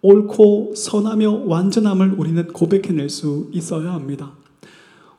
옳고 0.00 0.72
선하며 0.74 1.42
완전함을 1.44 2.14
우리는 2.16 2.46
고백해낼 2.48 3.10
수 3.10 3.50
있어야 3.52 3.92
합니다. 3.92 4.32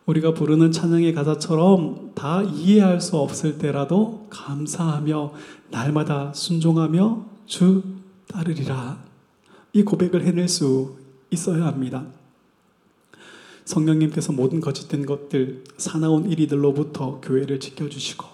우리가 0.08 0.34
부르는 0.34 0.72
찬양의 0.72 1.14
가사처럼 1.14 2.14
다 2.16 2.42
이해할 2.42 3.00
수 3.00 3.16
없을 3.18 3.60
때라도 3.60 4.26
감사하며 4.32 5.34
날마다 5.70 6.34
순종하며 6.34 7.26
주 7.46 7.84
따르리라. 8.28 8.98
이 9.74 9.84
고백을 9.84 10.26
해낼 10.26 10.48
수 10.48 10.96
있어야 11.30 11.66
합니다. 11.68 12.08
성령님께서 13.70 14.34
모든 14.34 14.62
거짓된 14.62 15.06
것들, 15.06 15.64
사나운 15.78 16.28
일이들로부터 16.28 17.22
교회를 17.22 17.60
지켜주시고, 17.60 18.26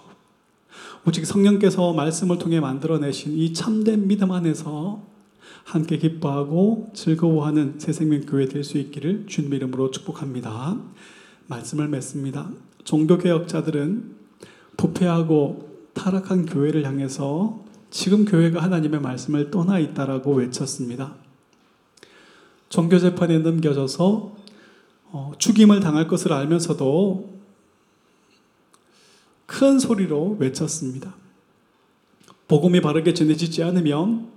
오직 1.06 1.26
성령께서 1.26 1.92
말씀을 1.92 2.38
통해 2.38 2.58
만들어내신 2.58 3.36
이 3.36 3.52
참된 3.52 4.08
믿음 4.08 4.32
안에서 4.32 5.02
함께 5.64 5.98
기뻐하고 5.98 6.90
즐거워하는 6.94 7.74
새 7.76 7.92
생명 7.92 8.22
교회 8.22 8.48
될 8.48 8.64
수 8.64 8.78
있기를 8.78 9.26
주님 9.26 9.52
이름으로 9.52 9.90
축복합니다. 9.90 10.80
말씀을 11.48 11.88
맺습니다. 11.88 12.48
종교 12.84 13.18
개혁자들은 13.18 14.16
부패하고 14.78 15.68
타락한 15.92 16.46
교회를 16.46 16.86
향해서 16.86 17.62
지금 17.90 18.24
교회가 18.24 18.62
하나님의 18.62 19.00
말씀을 19.00 19.50
떠나 19.50 19.78
있다라고 19.78 20.32
외쳤습니다. 20.36 21.14
종교 22.70 22.98
재판에 22.98 23.38
넘겨져서 23.38 24.45
어, 25.12 25.32
죽임을 25.38 25.80
당할 25.80 26.08
것을 26.08 26.32
알면서도 26.32 27.36
큰 29.46 29.78
소리로 29.78 30.36
외쳤습니다. 30.38 31.14
복음이 32.48 32.80
바르게 32.80 33.14
전해지지 33.14 33.62
않으면 33.62 34.28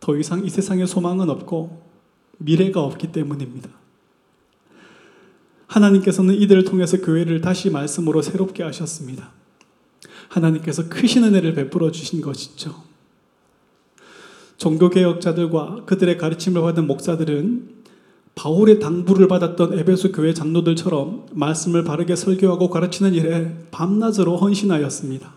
더 0.00 0.16
이상 0.16 0.44
이 0.44 0.50
세상에 0.50 0.86
소망은 0.86 1.30
없고 1.30 1.82
미래가 2.38 2.82
없기 2.82 3.12
때문입니다. 3.12 3.70
하나님께서는 5.66 6.34
이들을 6.34 6.64
통해서 6.64 6.98
교회를 7.00 7.40
다시 7.40 7.70
말씀으로 7.70 8.22
새롭게 8.22 8.62
하셨습니다. 8.62 9.32
하나님께서 10.28 10.88
크신 10.88 11.24
은혜를 11.24 11.54
베풀어 11.54 11.90
주신 11.90 12.20
것이죠. 12.20 12.82
종교개혁자들과 14.56 15.84
그들의 15.86 16.16
가르침을 16.18 16.62
받은 16.62 16.86
목사들은 16.86 17.83
바울의 18.34 18.80
당부를 18.80 19.28
받았던 19.28 19.78
에베소 19.78 20.12
교회 20.12 20.34
장로들처럼 20.34 21.26
말씀을 21.32 21.84
바르게 21.84 22.16
설교하고 22.16 22.68
가르치는 22.68 23.14
일에 23.14 23.56
밤낮으로 23.70 24.36
헌신하였습니다. 24.36 25.32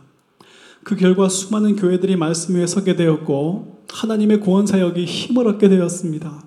그 0.83 0.95
결과 0.95 1.29
수많은 1.29 1.75
교회들이 1.75 2.15
말씀 2.15 2.55
위에 2.55 2.65
서게 2.65 2.95
되었고 2.95 3.83
하나님의 3.89 4.39
구원 4.39 4.65
사역이 4.65 5.05
힘을 5.05 5.47
얻게 5.47 5.69
되었습니다. 5.69 6.43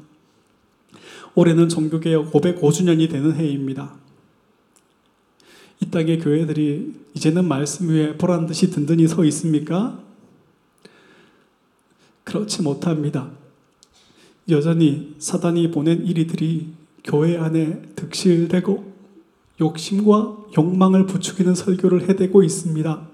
올해는 1.35 1.69
종교개혁 1.69 2.33
505주년이 2.33 3.11
되는 3.11 3.35
해입니다. 3.35 3.95
이 5.81 5.91
땅의 5.91 6.19
교회들이 6.19 6.95
이제는 7.15 7.47
말씀 7.47 7.89
위에 7.89 8.17
보란 8.17 8.47
듯이 8.47 8.71
든든히 8.71 9.07
서 9.09 9.25
있습니까? 9.25 9.99
그렇지 12.25 12.63
못합니다. 12.63 13.31
여전히 14.51 15.15
사단이 15.19 15.71
보낸 15.71 16.07
이리들이 16.07 16.69
교회 17.05 17.37
안에 17.37 17.83
득실되고 17.97 18.93
욕심과 19.61 20.47
욕망을 20.57 21.07
부추기는 21.07 21.55
설교를 21.55 22.09
해대고 22.09 22.43
있습니다. 22.43 23.09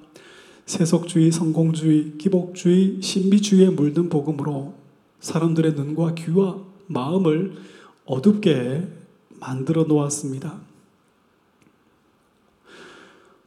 세속주의, 0.67 1.31
성공주의, 1.31 2.19
기복주의, 2.19 3.01
신비주의에 3.01 3.71
물든 3.71 4.09
복음으로 4.09 4.75
사람들의 5.21 5.73
눈과 5.75 6.15
귀와 6.15 6.59
마음을 6.87 7.55
어둡게 8.05 8.87
만들어 9.41 9.85
놓았습니다. 9.85 10.61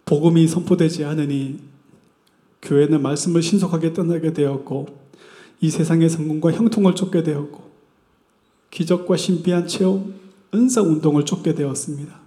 복음이 0.06 0.48
선포되지 0.48 1.06
않으니 1.06 1.60
교회는 2.62 3.02
말씀을 3.02 3.42
신속하게 3.42 3.94
떠나게 3.94 4.34
되었고 4.34 4.88
이 5.62 5.70
세상의 5.70 6.10
성공과 6.10 6.52
형통을 6.52 6.96
쫓게 6.96 7.24
되었고 7.24 7.69
기적과 8.72 9.18
신비한 9.18 9.68
체험, 9.68 10.14
은사 10.54 10.82
운동을 10.82 11.26
쫓게 11.26 11.56
되었습니다. 11.56 12.20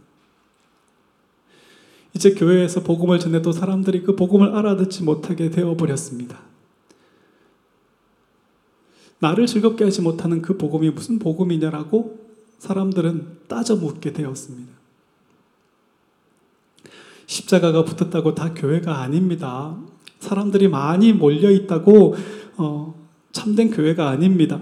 이제 2.14 2.34
교회에서 2.34 2.82
복음을 2.82 3.18
전해도 3.18 3.52
사람들이 3.52 4.02
그 4.02 4.16
복음을 4.16 4.54
알아듣지 4.54 5.02
못하게 5.02 5.50
되어 5.50 5.76
버렸습니다. 5.76 6.40
나를 9.18 9.46
즐겁게 9.46 9.84
하지 9.84 10.02
못하는 10.02 10.42
그 10.42 10.58
복음이 10.58 10.90
무슨 10.90 11.18
복음이냐라고 11.18 12.18
사람들은 12.58 13.38
따져 13.48 13.76
묻게 13.76 14.12
되었습니다. 14.12 14.72
십자가가 17.26 17.84
붙었다고 17.84 18.34
다 18.34 18.52
교회가 18.52 19.00
아닙니다. 19.00 19.76
사람들이 20.18 20.68
많이 20.68 21.12
몰려 21.12 21.50
있다고 21.50 22.14
어, 22.56 22.94
참된 23.32 23.70
교회가 23.70 24.08
아닙니다. 24.10 24.60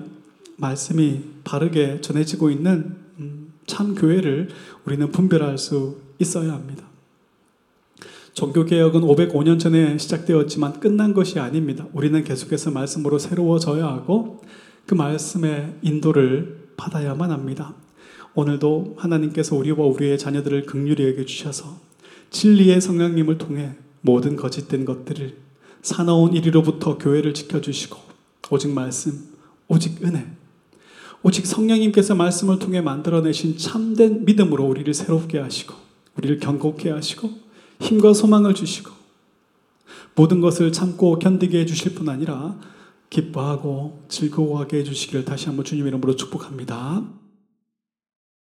말씀이 0.61 1.23
바르게 1.45 2.01
전해지고 2.01 2.51
있는 2.51 2.97
음, 3.19 3.53
참 3.67 3.95
교회를 3.95 4.49
우리는 4.85 5.11
분별할 5.11 5.59
수 5.59 5.99
있어야 6.19 6.53
합니다. 6.53 6.85
종교개혁은 8.35 9.01
505년 9.01 9.59
전에 9.59 9.99
시작되었지만 9.99 10.81
끝난 10.81 11.15
것이 11.15 11.39
아닙니다. 11.41 11.87
우리는 11.93 12.23
계속해서 12.23 12.71
말씀으로 12.71 13.19
새로워져야 13.19 13.85
하고 13.85 14.41
그 14.87 14.95
말씀의 14.95 15.75
인도를 15.83 16.69
받아야만 16.77 17.31
합니다. 17.31 17.75
오늘도 18.35 18.95
하나님께서 18.99 19.57
우리와 19.57 19.85
우리의 19.87 20.19
자녀들을 20.19 20.67
극률히 20.67 21.09
여겨 21.09 21.25
주셔서 21.25 21.81
진리의 22.31 22.81
성령님을 22.81 23.39
통해 23.39 23.75
모든 24.01 24.37
거짓된 24.37 24.85
것들을 24.85 25.37
사나운 25.83 26.33
이리로부터 26.35 26.97
교회를 26.99 27.35
지켜주시고 27.35 27.99
오직 28.51 28.71
말씀, 28.71 29.13
오직 29.69 30.05
은혜, 30.05 30.27
오직 31.23 31.47
성령님께서 31.47 32.15
말씀을 32.15 32.59
통해 32.59 32.81
만들어내신 32.81 33.59
참된 33.59 34.25
믿음으로 34.25 34.65
우리를 34.65 34.93
새롭게 34.95 35.39
하시고 35.39 35.75
우리를 36.17 36.39
경고케 36.39 36.91
하시고 36.91 37.31
힘과 37.81 38.15
소망을 38.15 38.55
주시고 38.55 38.91
모든 40.15 40.41
것을 40.41 40.73
참고 40.73 41.19
견디게 41.19 41.61
해주실 41.61 41.95
뿐 41.95 42.09
아니라 42.09 42.59
기뻐하고 43.11 44.05
즐거워하게 44.09 44.79
해주시기를 44.79 45.25
다시 45.25 45.47
한번 45.47 45.65
주님 45.65 45.87
이름으로 45.87 46.17
축복합니다. 46.17 47.05